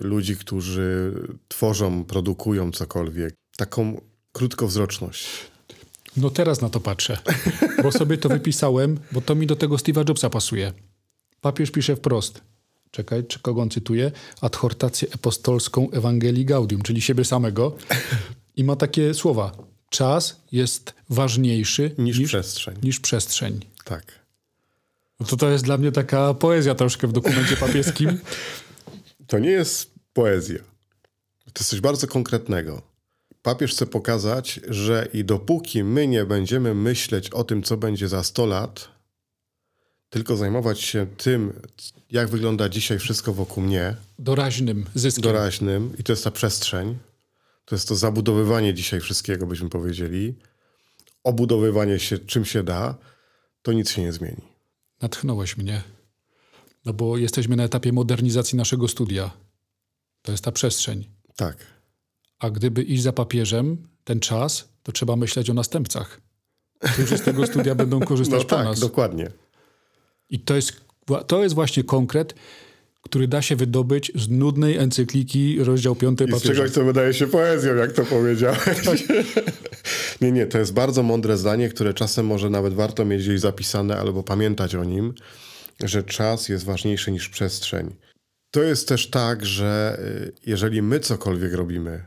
ludzi, 0.00 0.36
którzy 0.36 1.14
tworzą, 1.48 2.04
produkują 2.04 2.72
cokolwiek. 2.72 3.34
Taką 3.56 4.00
krótkowzroczność. 4.32 5.26
no 6.16 6.30
teraz 6.30 6.60
na 6.60 6.68
to 6.70 6.80
patrzę, 6.80 7.18
bo 7.82 7.92
sobie 7.92 8.18
to 8.18 8.28
wypisałem, 8.28 8.98
bo 9.12 9.20
to 9.20 9.34
mi 9.34 9.46
do 9.46 9.56
tego 9.56 9.76
Steve'a 9.76 10.08
Jobsa 10.08 10.30
pasuje. 10.30 10.72
Papież 11.40 11.70
pisze 11.70 11.96
wprost. 11.96 12.40
Czekaj, 12.90 13.24
czy 13.26 13.38
kogo 13.38 13.62
on 13.62 13.70
cytuje? 13.70 14.12
Adhortację 14.40 15.08
apostolską 15.14 15.90
Ewangelii 15.90 16.44
Gaudium, 16.44 16.82
czyli 16.82 17.00
siebie 17.00 17.24
samego. 17.24 17.76
I 18.56 18.64
ma 18.64 18.76
takie 18.76 19.14
słowa. 19.14 19.52
Czas 19.90 20.40
jest 20.52 20.94
ważniejszy 21.10 21.94
Niż 21.98 22.18
niż, 22.18 22.28
przestrzeń. 22.28 22.74
niż 22.82 23.00
przestrzeń. 23.00 23.60
Tak. 23.84 24.21
No 25.22 25.28
to 25.28 25.36
to 25.36 25.50
jest 25.50 25.64
dla 25.64 25.78
mnie 25.78 25.92
taka 25.92 26.34
poezja 26.34 26.74
troszkę 26.74 27.06
w 27.08 27.12
dokumencie 27.12 27.56
papieskim. 27.56 28.18
To 29.26 29.38
nie 29.38 29.50
jest 29.50 29.90
poezja. 30.12 30.58
To 31.44 31.60
jest 31.60 31.70
coś 31.70 31.80
bardzo 31.80 32.06
konkretnego. 32.06 32.82
Papież 33.42 33.72
chce 33.72 33.86
pokazać, 33.86 34.60
że 34.68 35.08
i 35.12 35.24
dopóki 35.24 35.84
my 35.84 36.06
nie 36.06 36.24
będziemy 36.24 36.74
myśleć 36.74 37.30
o 37.30 37.44
tym, 37.44 37.62
co 37.62 37.76
będzie 37.76 38.08
za 38.08 38.22
100 38.22 38.46
lat, 38.46 38.88
tylko 40.10 40.36
zajmować 40.36 40.80
się 40.80 41.06
tym, 41.16 41.52
jak 42.10 42.28
wygląda 42.28 42.68
dzisiaj 42.68 42.98
wszystko 42.98 43.32
wokół 43.32 43.62
mnie, 43.62 43.96
Doraźnym 44.18 44.84
zyskiem. 44.94 45.22
doraźnym, 45.22 45.92
i 45.98 46.02
to 46.02 46.12
jest 46.12 46.24
ta 46.24 46.30
przestrzeń, 46.30 46.98
to 47.64 47.74
jest 47.74 47.88
to 47.88 47.96
zabudowywanie 47.96 48.74
dzisiaj 48.74 49.00
wszystkiego, 49.00 49.46
byśmy 49.46 49.68
powiedzieli, 49.68 50.34
obudowywanie 51.24 51.98
się 51.98 52.18
czym 52.18 52.44
się 52.44 52.62
da, 52.62 52.94
to 53.62 53.72
nic 53.72 53.90
się 53.90 54.02
nie 54.02 54.12
zmieni. 54.12 54.51
Natchnąłeś 55.02 55.56
mnie. 55.56 55.82
No 56.84 56.92
bo 56.92 57.16
jesteśmy 57.18 57.56
na 57.56 57.64
etapie 57.64 57.92
modernizacji 57.92 58.58
naszego 58.58 58.88
studia. 58.88 59.30
To 60.22 60.32
jest 60.32 60.44
ta 60.44 60.52
przestrzeń. 60.52 61.08
Tak. 61.36 61.56
A 62.38 62.50
gdyby 62.50 62.82
iść 62.82 63.02
za 63.02 63.12
papieżem 63.12 63.88
ten 64.04 64.20
czas, 64.20 64.68
to 64.82 64.92
trzeba 64.92 65.16
myśleć 65.16 65.50
o 65.50 65.54
następcach, 65.54 66.20
którzy 66.92 67.18
z 67.18 67.22
tego 67.22 67.46
studia 67.46 67.74
będą 67.74 68.00
korzystać 68.00 68.38
No 68.42 68.44
po 68.48 68.56
tak, 68.56 68.64
nas. 68.64 68.80
dokładnie. 68.80 69.30
I 70.30 70.40
to 70.40 70.54
jest, 70.54 70.84
to 71.26 71.42
jest 71.42 71.54
właśnie 71.54 71.84
konkret, 71.84 72.34
który 73.02 73.28
da 73.28 73.42
się 73.42 73.56
wydobyć 73.56 74.12
z 74.14 74.28
nudnej 74.28 74.76
encykliki 74.76 75.64
rozdział 75.64 75.96
5 75.96 76.20
I 76.20 76.24
z 76.24 76.26
papieża. 76.26 76.54
czegoś, 76.54 76.70
co 76.70 76.84
wydaje 76.84 77.14
się 77.14 77.26
poezją, 77.26 77.74
jak 77.74 77.92
to 77.92 78.04
powiedziałeś. 78.04 79.06
nie, 80.20 80.32
nie, 80.32 80.46
to 80.46 80.58
jest 80.58 80.72
bardzo 80.72 81.02
mądre 81.02 81.36
zdanie, 81.36 81.68
które 81.68 81.94
czasem 81.94 82.26
może 82.26 82.50
nawet 82.50 82.74
warto 82.74 83.04
mieć 83.04 83.22
gdzieś 83.22 83.40
zapisane 83.40 83.98
albo 83.98 84.22
pamiętać 84.22 84.74
o 84.74 84.84
nim, 84.84 85.14
że 85.84 86.02
czas 86.02 86.48
jest 86.48 86.64
ważniejszy 86.64 87.12
niż 87.12 87.28
przestrzeń. 87.28 87.94
To 88.50 88.62
jest 88.62 88.88
też 88.88 89.10
tak, 89.10 89.46
że 89.46 89.98
y, 90.00 90.32
jeżeli 90.46 90.82
my 90.82 91.00
cokolwiek 91.00 91.52
robimy, 91.52 92.04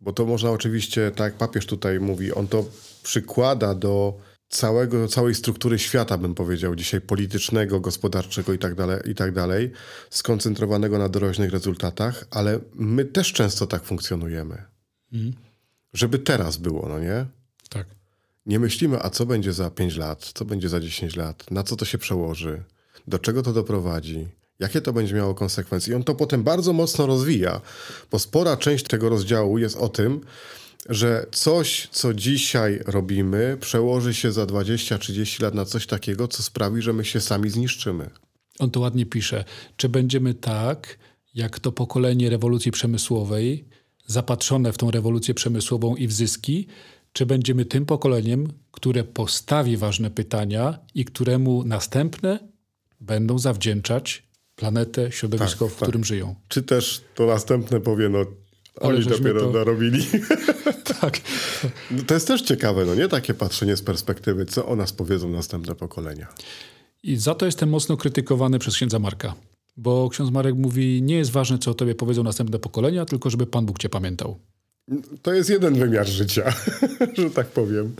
bo 0.00 0.12
to 0.12 0.26
można 0.26 0.50
oczywiście, 0.50 1.10
tak 1.10 1.24
jak 1.32 1.34
papież 1.34 1.66
tutaj 1.66 2.00
mówi, 2.00 2.32
on 2.32 2.48
to 2.48 2.64
przykłada 3.02 3.74
do 3.74 4.18
całego, 4.48 5.08
całej 5.08 5.34
struktury 5.34 5.78
świata, 5.78 6.18
bym 6.18 6.34
powiedział, 6.34 6.74
dzisiaj 6.74 7.00
politycznego, 7.00 7.80
gospodarczego 7.80 8.52
i 8.52 8.58
tak 8.58 8.74
dalej, 8.74 9.00
i 9.10 9.14
tak 9.14 9.32
dalej, 9.32 9.70
skoncentrowanego 10.10 10.98
na 10.98 11.08
doraźnych 11.08 11.50
rezultatach, 11.50 12.24
ale 12.30 12.60
my 12.74 13.04
też 13.04 13.32
często 13.32 13.66
tak 13.66 13.84
funkcjonujemy. 13.84 14.62
Żeby 15.92 16.18
teraz 16.18 16.56
było, 16.56 16.88
no 16.88 16.98
nie? 16.98 17.26
Tak. 17.68 17.86
Nie 18.46 18.58
myślimy, 18.58 19.02
a 19.02 19.10
co 19.10 19.26
będzie 19.26 19.52
za 19.52 19.70
5 19.70 19.96
lat, 19.96 20.30
co 20.34 20.44
będzie 20.44 20.68
za 20.68 20.80
10 20.80 21.16
lat, 21.16 21.50
na 21.50 21.62
co 21.62 21.76
to 21.76 21.84
się 21.84 21.98
przełoży, 21.98 22.62
do 23.06 23.18
czego 23.18 23.42
to 23.42 23.52
doprowadzi, 23.52 24.28
jakie 24.58 24.80
to 24.80 24.92
będzie 24.92 25.14
miało 25.14 25.34
konsekwencje. 25.34 25.92
I 25.92 25.96
on 25.96 26.04
to 26.04 26.14
potem 26.14 26.42
bardzo 26.42 26.72
mocno 26.72 27.06
rozwija, 27.06 27.60
bo 28.10 28.18
spora 28.18 28.56
część 28.56 28.84
tego 28.84 29.08
rozdziału 29.08 29.58
jest 29.58 29.76
o 29.76 29.88
tym, 29.88 30.20
że 30.88 31.26
coś, 31.32 31.88
co 31.90 32.14
dzisiaj 32.14 32.80
robimy, 32.86 33.56
przełoży 33.60 34.14
się 34.14 34.32
za 34.32 34.44
20-30 34.44 35.42
lat 35.42 35.54
na 35.54 35.64
coś 35.64 35.86
takiego, 35.86 36.28
co 36.28 36.42
sprawi, 36.42 36.82
że 36.82 36.92
my 36.92 37.04
się 37.04 37.20
sami 37.20 37.50
zniszczymy. 37.50 38.10
On 38.58 38.70
to 38.70 38.80
ładnie 38.80 39.06
pisze. 39.06 39.44
Czy 39.76 39.88
będziemy 39.88 40.34
tak, 40.34 40.98
jak 41.34 41.60
to 41.60 41.72
pokolenie 41.72 42.30
rewolucji 42.30 42.72
przemysłowej, 42.72 43.68
zapatrzone 44.06 44.72
w 44.72 44.78
tą 44.78 44.90
rewolucję 44.90 45.34
przemysłową 45.34 45.96
i 45.96 46.06
w 46.06 46.12
zyski, 46.12 46.66
czy 47.12 47.26
będziemy 47.26 47.64
tym 47.64 47.86
pokoleniem, 47.86 48.52
które 48.70 49.04
postawi 49.04 49.76
ważne 49.76 50.10
pytania 50.10 50.78
i 50.94 51.04
któremu 51.04 51.64
następne 51.64 52.38
będą 53.00 53.38
zawdzięczać 53.38 54.26
planetę, 54.56 55.12
środowisko, 55.12 55.64
Tak, 55.64 55.74
w 55.74 55.78
tak. 55.78 55.88
którym 55.88 56.04
żyją. 56.04 56.34
Czy 56.48 56.62
też 56.62 57.04
to 57.14 57.26
następne 57.26 57.80
powie, 57.80 58.08
no 58.08 58.24
oni 58.80 59.02
żeśmy 59.02 59.18
dopiero 59.18 59.40
to- 59.40 59.52
narobili. 59.58 60.06
Tak. 61.00 61.20
No 61.90 62.02
to 62.06 62.14
jest 62.14 62.26
też 62.28 62.42
ciekawe, 62.42 62.84
no 62.84 62.94
nie? 62.94 63.08
Takie 63.08 63.34
patrzenie 63.34 63.76
z 63.76 63.82
perspektywy, 63.82 64.46
co 64.46 64.66
o 64.66 64.76
nas 64.76 64.92
powiedzą 64.92 65.28
następne 65.28 65.74
pokolenia. 65.74 66.26
I 67.02 67.16
za 67.16 67.34
to 67.34 67.46
jestem 67.46 67.68
mocno 67.68 67.96
krytykowany 67.96 68.58
przez 68.58 68.74
księdza 68.74 68.98
Marka. 68.98 69.34
Bo 69.76 70.08
ksiądz 70.10 70.30
Marek 70.30 70.54
mówi, 70.54 71.02
nie 71.02 71.16
jest 71.16 71.30
ważne, 71.30 71.58
co 71.58 71.70
o 71.70 71.74
tobie 71.74 71.94
powiedzą 71.94 72.22
następne 72.22 72.58
pokolenia, 72.58 73.04
tylko 73.04 73.30
żeby 73.30 73.46
Pan 73.46 73.66
Bóg 73.66 73.78
cię 73.78 73.88
pamiętał. 73.88 74.38
To 75.22 75.32
jest 75.34 75.50
jeden 75.50 75.74
wymiar 75.74 76.06
życia, 76.08 76.52
że 77.18 77.30
tak 77.30 77.46
powiem. 77.46 77.94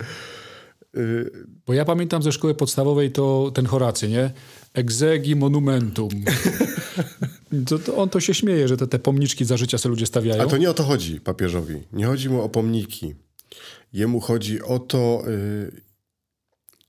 Y, 0.97 1.31
Bo 1.65 1.73
ja 1.73 1.85
pamiętam 1.85 2.23
ze 2.23 2.31
szkoły 2.31 2.55
podstawowej 2.55 3.11
to 3.11 3.51
ten 3.53 3.65
Horacy, 3.65 4.09
nie? 4.09 4.31
Exegi 4.73 5.35
monumentum. 5.35 6.09
To, 7.65 7.79
to 7.79 7.97
on 7.97 8.09
to 8.09 8.19
się 8.19 8.33
śmieje, 8.33 8.67
że 8.67 8.77
te, 8.77 8.87
te 8.87 8.99
pomniczki 8.99 9.45
za 9.45 9.57
życia 9.57 9.77
sobie 9.77 9.89
ludzie 9.91 10.05
stawiają. 10.05 10.43
A 10.43 10.47
to 10.47 10.57
nie 10.57 10.69
o 10.69 10.73
to 10.73 10.83
chodzi 10.83 11.21
papieżowi. 11.21 11.75
Nie 11.93 12.05
chodzi 12.05 12.29
mu 12.29 12.41
o 12.41 12.49
pomniki. 12.49 13.15
Jemu 13.93 14.19
chodzi 14.19 14.61
o 14.61 14.79
to, 14.79 15.23
y, 15.27 15.81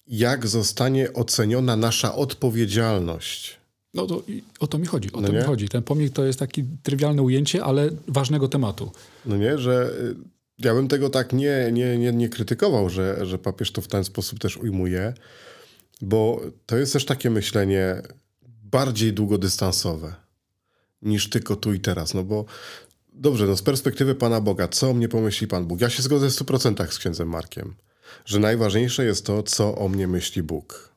jak 0.07 0.47
zostanie 0.47 1.13
oceniona 1.13 1.77
nasza 1.77 2.15
odpowiedzialność. 2.15 3.59
No 3.95 4.07
to 4.07 4.23
o 4.61 4.67
to 4.67 4.79
mi 4.79 4.87
chodzi, 4.87 5.13
o 5.13 5.21
No 5.21 5.27
to 5.27 5.33
nie? 5.33 5.39
mi 5.39 5.45
chodzi. 5.45 5.69
Ten 5.69 5.83
pomnik 5.83 6.13
to 6.13 6.25
jest 6.25 6.39
takie 6.39 6.65
trywialne 6.83 7.23
ujęcie, 7.23 7.65
ale 7.65 7.91
ważnego 8.09 8.49
tematu. 8.49 8.91
No 9.27 9.37
nie, 9.37 9.59
że 9.59 9.91
y, 10.01 10.15
ja 10.59 10.75
bym 10.75 10.89
tego 10.89 11.11
tak 11.11 11.33
nie, 11.33 11.71
nie, 11.73 11.99
nie, 11.99 12.13
nie 12.13 12.29
krytykował, 12.29 12.91
że, 12.91 13.27
że 13.27 13.39
papież 13.39 13.73
to 13.73 13.81
w 13.81 13.89
ten 13.89 14.05
sposób 14.05 14.39
też 14.39 14.57
ujmuje, 14.57 15.15
bo 16.01 16.41
to 16.67 16.77
jest 16.77 16.93
też 16.93 17.05
takie 17.05 17.31
myślenie 17.31 18.03
bardziej 18.65 19.13
długodystansowe 19.13 20.15
niż 21.03 21.31
tylko 21.31 21.57
tu 21.57 21.73
i 21.73 21.81
teraz. 21.81 22.15
No 22.15 22.25
bo 22.25 22.45
dobrze, 23.13 23.47
no 23.47 23.57
z 23.57 23.63
perspektywy 23.63 24.15
Pana 24.15 24.41
Boga, 24.41 24.69
co 24.69 24.91
o 24.91 24.95
mnie 24.95 25.09
pomyśli 25.09 25.47
Pan 25.47 25.67
Bóg? 25.67 25.81
Ja 25.81 25.91
się 25.91 26.03
zgodzę 26.03 26.31
w 26.31 26.33
100% 26.33 26.91
z 26.91 26.99
księdzem 26.99 27.29
Markiem, 27.29 27.75
że 28.25 28.39
najważniejsze 28.39 29.05
jest 29.05 29.27
to, 29.27 29.43
co 29.43 29.79
o 29.79 29.89
mnie 29.89 30.09
myśli 30.09 30.43
Bóg. 30.43 30.89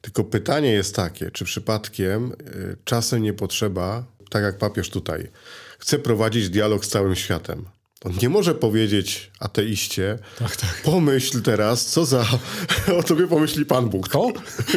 Tylko 0.00 0.24
pytanie 0.24 0.72
jest 0.72 0.96
takie, 0.96 1.30
czy 1.30 1.44
przypadkiem 1.44 2.32
y, 2.32 2.76
czasem 2.84 3.22
nie 3.22 3.32
potrzeba, 3.32 4.04
tak 4.30 4.42
jak 4.42 4.58
papież 4.58 4.90
tutaj, 4.90 5.30
chce 5.78 5.98
prowadzić 5.98 6.50
dialog 6.50 6.84
z 6.84 6.88
całym 6.88 7.14
światem. 7.14 7.64
On 8.04 8.12
nie 8.22 8.28
może 8.28 8.54
powiedzieć 8.54 9.30
ateiście, 9.38 10.18
Tak, 10.38 10.56
tak. 10.56 10.82
pomyśl 10.84 11.42
teraz, 11.42 11.86
co 11.86 12.04
za... 12.04 12.26
o 12.98 13.02
tobie 13.02 13.26
pomyśli 13.26 13.66
Pan 13.66 13.88
Bóg. 13.88 14.08
Kto? 14.08 14.32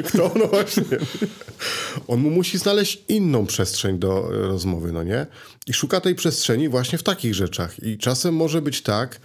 Kto? 0.07 0.31
No 0.35 0.47
właśnie. 0.47 0.83
On 2.07 2.19
mu 2.19 2.29
musi 2.29 2.57
znaleźć 2.57 3.03
inną 3.07 3.45
przestrzeń 3.45 3.99
do 3.99 4.29
e, 4.33 4.37
rozmowy, 4.47 4.91
no 4.91 5.03
nie? 5.03 5.25
I 5.67 5.73
szuka 5.73 6.01
tej 6.01 6.15
przestrzeni 6.15 6.69
właśnie 6.69 6.97
w 6.97 7.03
takich 7.03 7.35
rzeczach. 7.35 7.83
I 7.83 7.97
czasem 7.97 8.35
może 8.35 8.61
być 8.61 8.81
tak, 8.81 9.19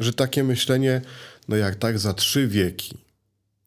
że 0.00 0.12
takie 0.12 0.44
myślenie, 0.44 1.00
no 1.48 1.56
jak 1.56 1.76
tak 1.76 1.98
za 1.98 2.14
trzy 2.14 2.48
wieki 2.48 2.98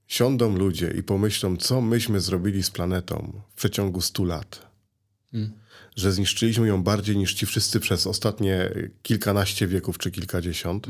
siądą 0.08 0.58
ludzie 0.58 0.94
i 0.98 1.04
pomyślą, 1.04 1.58
co 1.58 1.82
myśmy 1.82 2.22
zrobili 2.22 2.64
z 2.64 2.72
planetą 2.72 3.42
w 3.50 3.56
przeciągu 3.56 4.02
stu 4.02 4.26
lat. 4.26 4.68
Że 5.96 6.12
zniszczyliśmy 6.12 6.68
ją 6.68 6.84
bardziej 6.84 7.18
niż 7.18 7.34
ci 7.34 7.46
wszyscy 7.46 7.80
przez 7.80 8.08
ostatnie 8.08 8.70
kilkanaście 9.04 9.68
wieków 9.68 9.98
czy 9.98 10.12
kilkadziesiąt. 10.12 10.88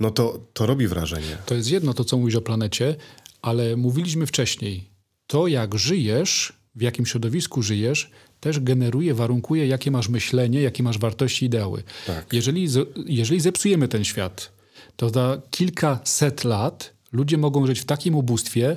No 0.00 0.10
to, 0.10 0.40
to 0.52 0.66
robi 0.66 0.88
wrażenie. 0.88 1.36
To 1.46 1.54
jest 1.54 1.70
jedno 1.70 1.94
to, 1.94 2.04
co 2.04 2.16
mówisz 2.16 2.36
o 2.36 2.40
planecie, 2.40 2.96
ale 3.42 3.76
mówiliśmy 3.76 4.26
wcześniej. 4.26 4.90
To, 5.26 5.46
jak 5.46 5.78
żyjesz, 5.78 6.52
w 6.74 6.82
jakim 6.82 7.06
środowisku 7.06 7.62
żyjesz, 7.62 8.10
też 8.40 8.60
generuje, 8.60 9.14
warunkuje, 9.14 9.66
jakie 9.66 9.90
masz 9.90 10.08
myślenie, 10.08 10.62
jakie 10.62 10.82
masz 10.82 10.98
wartości, 10.98 11.46
ideały. 11.46 11.82
Tak. 12.06 12.32
Jeżeli, 12.32 12.68
jeżeli 13.06 13.40
zepsujemy 13.40 13.88
ten 13.88 14.04
świat, 14.04 14.52
to 14.96 15.10
za 15.10 15.42
kilkaset 15.50 16.44
lat 16.44 16.92
ludzie 17.12 17.38
mogą 17.38 17.66
żyć 17.66 17.80
w 17.80 17.84
takim 17.84 18.14
ubóstwie, 18.14 18.76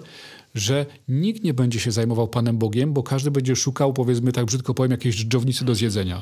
że 0.54 0.86
nikt 1.08 1.44
nie 1.44 1.54
będzie 1.54 1.80
się 1.80 1.92
zajmował 1.92 2.28
Panem 2.28 2.58
Bogiem, 2.58 2.94
bo 2.94 3.04
każdy 3.04 3.32
będzie 3.32 3.56
szukał, 3.56 3.94
powiedzmy 3.94 4.32
tak 4.32 4.46
brzydko 4.46 4.74
powiem, 4.74 4.92
jakiejś 4.92 5.16
dżdżownicy 5.16 5.66
do 5.66 5.76
zjedzenia. 5.76 6.22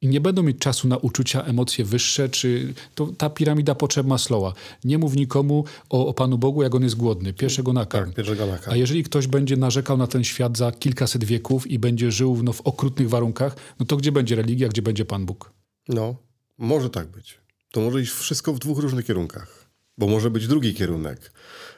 I 0.00 0.08
nie 0.08 0.20
będą 0.20 0.42
mieć 0.42 0.58
czasu 0.58 0.88
na 0.88 0.96
uczucia, 0.96 1.42
emocje 1.42 1.84
wyższe, 1.84 2.28
czy 2.28 2.74
to, 2.94 3.06
ta 3.06 3.30
piramida 3.30 3.74
potrzeb 3.74 4.06
Maslowa. 4.06 4.52
Nie 4.84 4.98
mów 4.98 5.16
nikomu 5.16 5.64
o, 5.90 6.06
o 6.06 6.14
Panu 6.14 6.38
Bogu, 6.38 6.62
jak 6.62 6.74
on 6.74 6.82
jest 6.82 6.94
głodny. 6.94 7.32
Pierwszego 7.32 7.72
nakarm. 7.72 8.06
Tak, 8.06 8.14
pierwszego 8.14 8.46
nakarm. 8.46 8.72
A 8.72 8.76
jeżeli 8.76 9.04
ktoś 9.04 9.26
będzie 9.26 9.56
narzekał 9.56 9.96
na 9.96 10.06
ten 10.06 10.24
świat 10.24 10.58
za 10.58 10.72
kilkaset 10.72 11.24
wieków 11.24 11.66
i 11.66 11.78
będzie 11.78 12.12
żył 12.12 12.42
no, 12.42 12.52
w 12.52 12.60
okrutnych 12.60 13.08
warunkach, 13.08 13.56
no 13.80 13.86
to 13.86 13.96
gdzie 13.96 14.12
będzie 14.12 14.36
religia, 14.36 14.68
gdzie 14.68 14.82
będzie 14.82 15.04
Pan 15.04 15.26
Bóg? 15.26 15.52
No, 15.88 16.16
może 16.58 16.90
tak 16.90 17.06
być. 17.06 17.38
To 17.72 17.80
może 17.80 18.00
iść 18.00 18.12
wszystko 18.12 18.52
w 18.52 18.58
dwóch 18.58 18.78
różnych 18.78 19.06
kierunkach. 19.06 19.70
Bo 19.98 20.06
może 20.06 20.30
być 20.30 20.46
drugi 20.46 20.74
kierunek, 20.74 21.32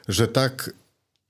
że 0.07 0.27
tak 0.27 0.73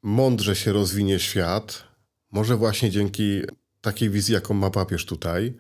mądrze 0.07 0.55
się 0.55 0.73
rozwinie 0.73 1.19
świat, 1.19 1.83
może 2.31 2.55
właśnie 2.55 2.91
dzięki 2.91 3.41
takiej 3.81 4.09
wizji, 4.09 4.33
jaką 4.33 4.53
ma 4.53 4.69
papież 4.69 5.05
tutaj, 5.05 5.53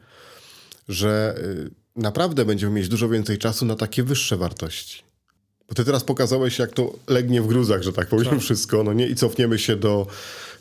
że 0.87 1.35
y, 1.37 1.71
naprawdę 1.95 2.45
będziemy 2.45 2.73
mieć 2.73 2.89
dużo 2.89 3.09
więcej 3.09 3.37
czasu 3.37 3.65
na 3.65 3.75
takie 3.75 4.03
wyższe 4.03 4.37
wartości. 4.37 5.03
Bo 5.69 5.75
ty 5.75 5.85
teraz 5.85 6.03
pokazałeś, 6.03 6.59
jak 6.59 6.71
to 6.71 6.93
legnie 7.07 7.41
w 7.41 7.47
gruzach, 7.47 7.81
że 7.81 7.93
tak 7.93 8.07
powiem, 8.07 8.39
wszystko, 8.39 8.83
no 8.83 8.93
nie? 8.93 9.07
I 9.07 9.15
cofniemy 9.15 9.59
się 9.59 9.75
do 9.75 10.07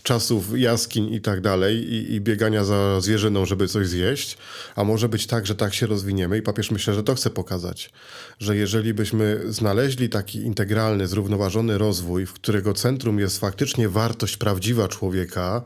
czasów 0.06 0.58
jaskiń 0.58 1.14
i 1.14 1.20
tak 1.20 1.40
dalej 1.40 1.76
i, 1.76 2.14
i 2.14 2.20
biegania 2.20 2.64
za 2.64 3.00
zwierzyną, 3.00 3.46
żeby 3.46 3.68
coś 3.68 3.88
zjeść. 3.88 4.38
A 4.76 4.84
może 4.84 5.08
być 5.08 5.26
tak, 5.26 5.46
że 5.46 5.54
tak 5.54 5.74
się 5.74 5.86
rozwiniemy 5.86 6.38
i 6.38 6.42
papież 6.42 6.70
myślę, 6.70 6.94
że 6.94 7.02
to 7.02 7.14
chce 7.14 7.30
pokazać, 7.30 7.90
że 8.38 8.56
jeżeli 8.56 8.94
byśmy 8.94 9.40
znaleźli 9.48 10.08
taki 10.08 10.38
integralny, 10.38 11.06
zrównoważony 11.06 11.78
rozwój, 11.78 12.26
w 12.26 12.32
którego 12.32 12.74
centrum 12.74 13.18
jest 13.18 13.38
faktycznie 13.38 13.88
wartość 13.88 14.36
prawdziwa 14.36 14.88
człowieka, 14.88 15.62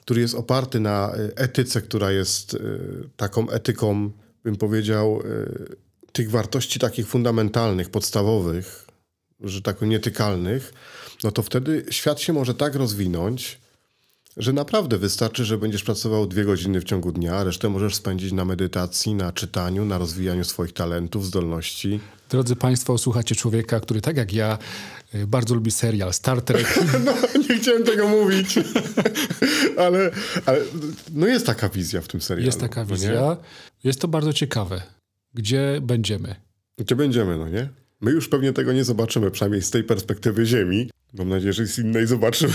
który 0.00 0.20
jest 0.20 0.34
oparty 0.34 0.80
na 0.80 1.14
y, 1.16 1.34
etyce, 1.36 1.82
która 1.82 2.12
jest 2.12 2.54
y, 2.54 2.58
taką 3.16 3.50
etyką, 3.50 4.10
bym 4.44 4.56
powiedział, 4.56 5.22
y, 5.24 5.76
tych 6.12 6.30
wartości 6.30 6.78
takich 6.78 7.06
fundamentalnych, 7.06 7.90
podstawowych, 7.90 8.86
że 9.40 9.62
tak 9.62 9.82
nietykalnych, 9.82 10.72
no 11.24 11.32
to 11.32 11.42
wtedy 11.42 11.84
świat 11.90 12.20
się 12.20 12.32
może 12.32 12.54
tak 12.54 12.74
rozwinąć, 12.74 13.60
że 14.36 14.52
naprawdę 14.52 14.98
wystarczy, 14.98 15.44
że 15.44 15.58
będziesz 15.58 15.82
pracował 15.82 16.26
dwie 16.26 16.44
godziny 16.44 16.80
w 16.80 16.84
ciągu 16.84 17.12
dnia, 17.12 17.34
a 17.34 17.44
resztę 17.44 17.68
możesz 17.68 17.94
spędzić 17.94 18.32
na 18.32 18.44
medytacji, 18.44 19.14
na 19.14 19.32
czytaniu, 19.32 19.84
na 19.84 19.98
rozwijaniu 19.98 20.44
swoich 20.44 20.72
talentów, 20.72 21.26
zdolności. 21.26 22.00
Drodzy 22.28 22.56
Państwo, 22.56 22.98
słuchacie 22.98 23.34
człowieka, 23.34 23.80
który 23.80 24.00
tak 24.00 24.16
jak 24.16 24.32
ja 24.32 24.58
y, 25.14 25.26
bardzo 25.26 25.54
lubi 25.54 25.70
serial 25.70 26.12
Star 26.12 26.42
Trek. 26.42 26.78
No, 27.04 27.12
nie 27.48 27.58
chciałem 27.58 27.84
tego 27.84 28.08
mówić, 28.08 28.58
ale, 29.84 30.10
ale 30.46 30.58
no 31.14 31.26
jest 31.26 31.46
taka 31.46 31.68
wizja 31.68 32.00
w 32.00 32.08
tym 32.08 32.20
serialu. 32.20 32.46
Jest 32.46 32.60
taka 32.60 32.80
no 32.80 32.86
wizja. 32.86 33.36
Jest 33.84 34.00
to 34.00 34.08
bardzo 34.08 34.32
ciekawe. 34.32 34.82
Gdzie 35.34 35.80
będziemy? 35.82 36.34
Gdzie 36.78 36.96
będziemy, 36.96 37.38
no 37.38 37.48
nie? 37.48 37.68
My 38.00 38.10
już 38.10 38.28
pewnie 38.28 38.52
tego 38.52 38.72
nie 38.72 38.84
zobaczymy, 38.84 39.30
przynajmniej 39.30 39.62
z 39.62 39.70
tej 39.70 39.84
perspektywy 39.84 40.46
Ziemi. 40.46 40.90
Mam 41.14 41.28
nadzieję, 41.28 41.52
że 41.52 41.66
z 41.66 41.78
innej 41.78 42.06
zobaczymy. 42.06 42.52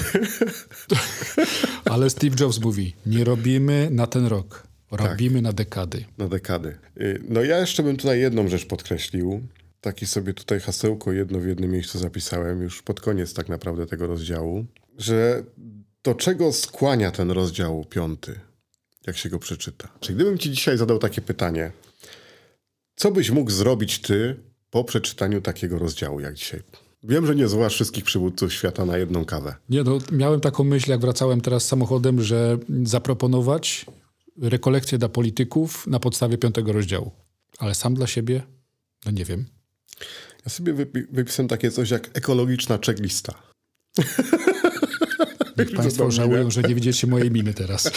Ale 1.85 2.09
Steve 2.09 2.35
Jobs 2.39 2.59
mówi, 2.61 2.93
nie 3.05 3.23
robimy 3.23 3.87
na 3.91 4.07
ten 4.07 4.25
rok, 4.25 4.67
robimy 4.91 5.41
na 5.41 5.53
dekady. 5.53 6.05
na 6.17 6.27
dekady. 6.27 6.77
Y, 7.01 7.21
No 7.29 7.43
ja 7.43 7.59
jeszcze 7.59 7.83
bym 7.83 7.97
tutaj 7.97 8.19
jedną 8.19 8.47
rzecz 8.47 8.65
podkreślił. 8.65 9.47
Taki 9.81 10.05
sobie 10.05 10.33
tutaj 10.33 10.59
hasełko 10.59 11.11
jedno 11.13 11.39
w 11.39 11.45
jednym 11.45 11.71
miejscu 11.71 11.99
zapisałem, 11.99 12.61
już 12.61 12.81
pod 12.81 13.01
koniec 13.01 13.33
tak 13.33 13.49
naprawdę 13.49 13.85
tego 13.87 14.07
rozdziału, 14.07 14.65
że 14.97 15.43
do 16.03 16.15
czego 16.15 16.53
skłania 16.53 17.11
ten 17.11 17.31
rozdział 17.31 17.85
piąty, 17.89 18.39
jak 19.07 19.17
się 19.17 19.29
go 19.29 19.39
przeczyta. 19.39 19.87
Czy 19.99 20.13
gdybym 20.13 20.37
ci 20.37 20.51
dzisiaj 20.51 20.77
zadał 20.77 20.99
takie 20.99 21.21
pytanie, 21.21 21.71
co 22.95 23.11
byś 23.11 23.29
mógł 23.31 23.51
zrobić 23.51 23.99
ty 23.99 24.35
po 24.75 24.83
przeczytaniu 24.83 25.41
takiego 25.41 25.79
rozdziału 25.79 26.19
jak 26.19 26.33
dzisiaj? 26.33 26.61
Wiem, 27.03 27.25
że 27.25 27.35
nie 27.35 27.47
zwołasz 27.47 27.73
wszystkich 27.73 28.03
przywódców 28.03 28.53
świata 28.53 28.85
na 28.85 28.97
jedną 28.97 29.25
kawę. 29.25 29.55
Nie, 29.69 29.83
no, 29.83 29.97
miałem 30.11 30.39
taką 30.39 30.63
myśl, 30.63 30.91
jak 30.91 31.01
wracałem 31.01 31.41
teraz 31.41 31.67
samochodem, 31.67 32.21
że 32.21 32.57
zaproponować 32.83 33.85
rekolekcję 34.41 34.97
dla 34.97 35.09
polityków 35.09 35.87
na 35.87 35.99
podstawie 35.99 36.37
piątego 36.37 36.73
rozdziału. 36.73 37.11
Ale 37.59 37.75
sam 37.75 37.93
dla 37.93 38.07
siebie? 38.07 38.43
No 39.05 39.11
nie 39.11 39.25
wiem. 39.25 39.45
Ja 40.45 40.49
sobie 40.51 40.73
wypi- 40.73 41.05
wypisałem 41.11 41.47
takie 41.47 41.71
coś 41.71 41.89
jak 41.89 42.09
ekologiczna 42.17 42.79
checklista. 42.85 43.33
Niech 45.57 45.71
Państwo 45.75 46.11
żałują, 46.11 46.51
że 46.51 46.61
nie 46.61 46.75
widzicie 46.75 47.07
mojej 47.07 47.31
miny 47.31 47.53
teraz. 47.53 47.91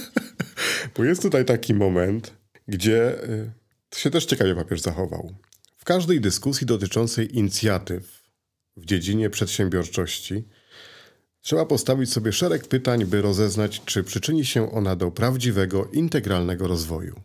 Bo 0.96 1.04
jest 1.04 1.22
tutaj 1.22 1.44
taki 1.44 1.74
moment, 1.74 2.32
gdzie 2.68 3.24
y, 3.24 3.50
się 3.94 4.10
też 4.10 4.24
ciekawie 4.24 4.54
papież 4.54 4.80
zachował. 4.80 5.34
W 5.84 5.86
każdej 5.86 6.20
dyskusji 6.20 6.66
dotyczącej 6.66 7.38
inicjatyw 7.38 8.22
w 8.76 8.84
dziedzinie 8.84 9.30
przedsiębiorczości 9.30 10.44
trzeba 11.40 11.66
postawić 11.66 12.12
sobie 12.12 12.32
szereg 12.32 12.68
pytań, 12.68 13.04
by 13.04 13.22
rozeznać, 13.22 13.82
czy 13.84 14.04
przyczyni 14.04 14.44
się 14.44 14.72
ona 14.72 14.96
do 14.96 15.10
prawdziwego, 15.10 15.88
integralnego 15.92 16.68
rozwoju. 16.68 17.20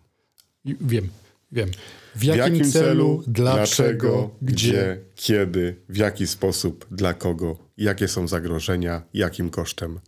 Wiem, 0.65 1.09
wiem. 1.51 1.71
W 2.15 2.23
jakim, 2.23 2.71
celu, 2.71 3.23
dlaczego, 3.27 4.29
gdzie. 4.41 4.99
kiedy, 5.15 5.75
w 5.89 5.97
jaki 5.97 6.27
sposób, 6.27 6.85
dla 6.91 7.13
kogo, 7.13 7.57
jakie 7.77 8.07
są 8.07 8.27
zagrożenia, 8.27 9.01
jakim 9.13 9.49
kosztem, 9.49 9.99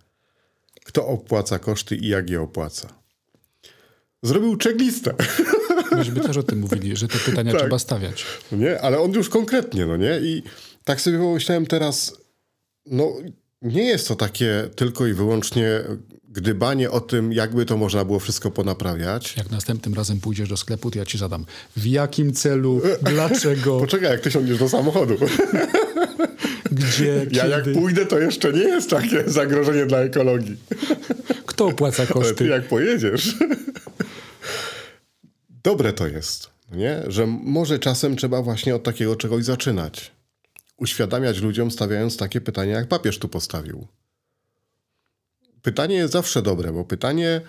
kto 0.85 1.07
opłaca 1.07 1.59
koszty 1.59 1.95
i 1.95 2.07
jak 2.07 2.29
je 2.29 2.41
opłaca. 2.41 2.93
Zrobił 4.23 4.57
checklistę. 4.63 5.15
Myśmy 5.97 6.19
też 6.21 6.37
o 6.37 6.43
tym 6.43 6.59
mówili, 6.59 6.97
że 6.97 7.07
te 7.07 7.19
pytania 7.19 7.51
Tak. 7.51 7.61
trzeba 7.61 7.79
stawiać. 7.79 8.25
No 8.51 8.57
nie? 8.57 8.81
Ale 8.81 8.99
on 8.99 9.11
już 9.11 9.29
konkretnie, 9.29 9.85
no 9.85 9.97
nie? 9.97 10.19
I 10.19 10.43
tak 10.83 11.01
sobie 11.01 11.17
pomyślałem 11.17 11.65
teraz, 11.65 12.13
no 12.85 13.13
nie 13.61 13.83
jest 13.83 14.07
to 14.07 14.15
takie 14.15 14.69
tylko 14.75 15.07
i 15.07 15.13
wyłącznie 15.13 15.81
gdybanie 16.29 16.91
o 16.91 16.99
tym, 17.01 17.33
jakby 17.33 17.65
to 17.65 17.77
można 17.77 18.05
było 18.05 18.19
wszystko 18.19 18.51
ponaprawiać. 18.51 19.37
Jak 19.37 19.51
następnym 19.51 19.93
razem 19.93 20.19
pójdziesz 20.19 20.49
do 20.49 20.57
sklepu, 20.57 20.91
to 20.91 20.99
ja 20.99 21.05
ci 21.05 21.17
zadam. 21.17 21.45
W 21.77 21.85
jakim 21.85 22.33
celu, 22.33 22.81
dlaczego, 23.01 23.79
Poczekaj, 23.85 24.11
jak 24.11 24.21
ty 24.21 24.31
siądziesz 24.31 24.57
do 24.57 24.69
samochodu. 24.69 25.15
gdzie, 26.71 27.25
Ja 27.31 27.47
jak 27.47 27.63
kiedy, 27.63 27.79
pójdę, 27.79 28.05
to 28.05 28.19
jeszcze 28.19 28.53
nie 28.53 28.63
jest 28.63 28.89
takie 28.89 29.23
zagrożenie 29.29 29.85
dla 29.85 29.97
ekologii. 29.99 30.57
kto 31.45 31.65
opłaca 31.65 31.97
Ale 31.97 32.07
ty 32.07 32.13
koszty. 32.13 32.47
jak 32.47 32.67
pojedziesz. 32.67 33.35
Dobre 35.63 35.93
to 35.93 36.07
jest, 36.07 36.49
nie? 36.71 37.03
Że 37.07 37.27
może 37.27 37.79
czasem 37.79 38.15
trzeba 38.15 38.41
właśnie 38.41 38.75
od 38.75 38.83
takiego 38.83 39.15
czegoś 39.15 39.43
zaczynać. 39.45 40.11
Uświadamiać 40.77 41.39
ludziom, 41.39 41.71
stawiając 41.71 42.17
takie 42.17 42.41
pytania, 42.41 42.73
jak 42.73 42.87
papież 42.87 43.19
tu 43.19 43.29
postawił. 43.29 43.87
Pytanie 45.61 45.95
jest 45.95 46.13
zawsze 46.13 46.41
dobre, 46.41 46.73
bo 46.73 46.85
pytanie 46.85 47.41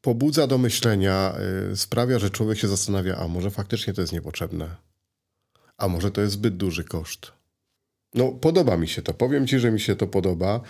pobudza 0.00 0.46
do 0.46 0.58
myślenia, 0.58 1.34
y, 1.72 1.76
sprawia, 1.76 2.18
że 2.18 2.30
człowiek 2.30 2.58
się 2.58 2.68
zastanawia, 2.68 3.16
a 3.16 3.28
może 3.28 3.50
faktycznie 3.50 3.92
to 3.92 4.00
jest 4.00 4.12
niepotrzebne. 4.12 4.76
A 5.76 5.88
może 5.88 6.10
to 6.10 6.20
jest 6.20 6.32
zbyt 6.32 6.56
duży 6.56 6.84
koszt. 6.84 7.32
No, 8.14 8.32
podoba 8.32 8.76
mi 8.76 8.88
się 8.88 9.02
to. 9.02 9.14
Powiem 9.14 9.46
ci, 9.46 9.58
że 9.58 9.70
mi 9.70 9.80
się 9.80 9.96
to 9.96 10.06
podoba. 10.06 10.60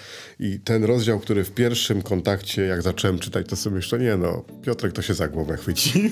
I 0.41 0.61
ten 0.61 0.85
rozdział, 0.85 1.21
który 1.21 1.45
w 1.45 1.51
pierwszym 1.51 2.03
kontakcie, 2.03 2.63
jak 2.63 2.83
zacząłem 2.83 3.19
czytać, 3.19 3.49
to 3.49 3.57
sobie 3.57 3.77
myślę, 3.77 3.99
nie 3.99 4.17
no, 4.17 4.45
Piotrek 4.63 4.93
to 4.93 5.03
się 5.03 5.15
za 5.15 5.29
głowę 5.29 5.57
chwyci. 5.57 6.11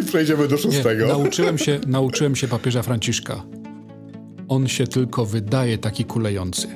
I 0.00 0.04
przejdziemy 0.08 0.48
do 0.48 0.56
Nie, 0.56 0.62
szóstego. 0.62 1.06
nauczyłem, 1.06 1.58
się, 1.58 1.80
nauczyłem 1.86 2.36
się 2.36 2.48
papieża 2.48 2.82
Franciszka. 2.82 3.42
On 4.48 4.68
się 4.68 4.86
tylko 4.86 5.26
wydaje 5.26 5.78
taki 5.78 6.04
kulejący. 6.04 6.68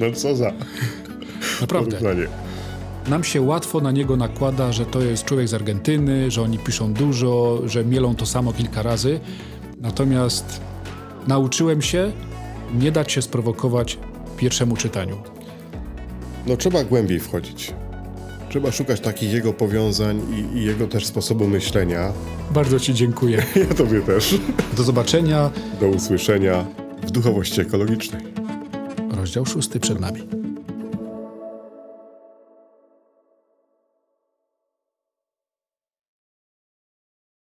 No 0.00 0.12
co 0.12 0.36
za 0.36 0.52
Naprawdę. 1.60 1.96
porównanie. 1.98 2.28
Nam 3.08 3.24
się 3.24 3.40
łatwo 3.40 3.80
na 3.80 3.90
niego 3.92 4.16
nakłada, 4.16 4.72
że 4.72 4.86
to 4.86 5.00
jest 5.00 5.24
człowiek 5.24 5.48
z 5.48 5.54
Argentyny, 5.54 6.30
że 6.30 6.42
oni 6.42 6.58
piszą 6.58 6.92
dużo, 6.92 7.62
że 7.66 7.84
mielą 7.84 8.14
to 8.16 8.26
samo 8.26 8.52
kilka 8.52 8.82
razy. 8.82 9.20
Natomiast 9.80 10.60
nauczyłem 11.26 11.82
się 11.82 12.12
nie 12.74 12.92
dać 12.92 13.12
się 13.12 13.22
sprowokować 13.22 13.98
pierwszemu 14.36 14.76
czytaniu. 14.76 15.16
No 16.46 16.56
trzeba 16.56 16.84
głębiej 16.84 17.20
wchodzić. 17.20 17.74
Trzeba 18.48 18.72
szukać 18.72 19.00
takich 19.00 19.32
jego 19.32 19.52
powiązań 19.52 20.20
i, 20.30 20.58
i 20.58 20.64
jego 20.64 20.86
też 20.86 21.06
sposobu 21.06 21.48
myślenia. 21.48 22.12
Bardzo 22.50 22.80
Ci 22.80 22.94
dziękuję. 22.94 23.42
Ja 23.68 23.74
tobie 23.74 24.00
też. 24.00 24.34
Do 24.76 24.82
zobaczenia. 24.82 25.50
Do 25.80 25.88
usłyszenia 25.88 26.64
w 27.02 27.10
duchowości 27.10 27.60
ekologicznej. 27.60 28.22
Rozdział 29.10 29.46
szósty 29.46 29.80
przed 29.80 30.00
nami. 30.00 30.45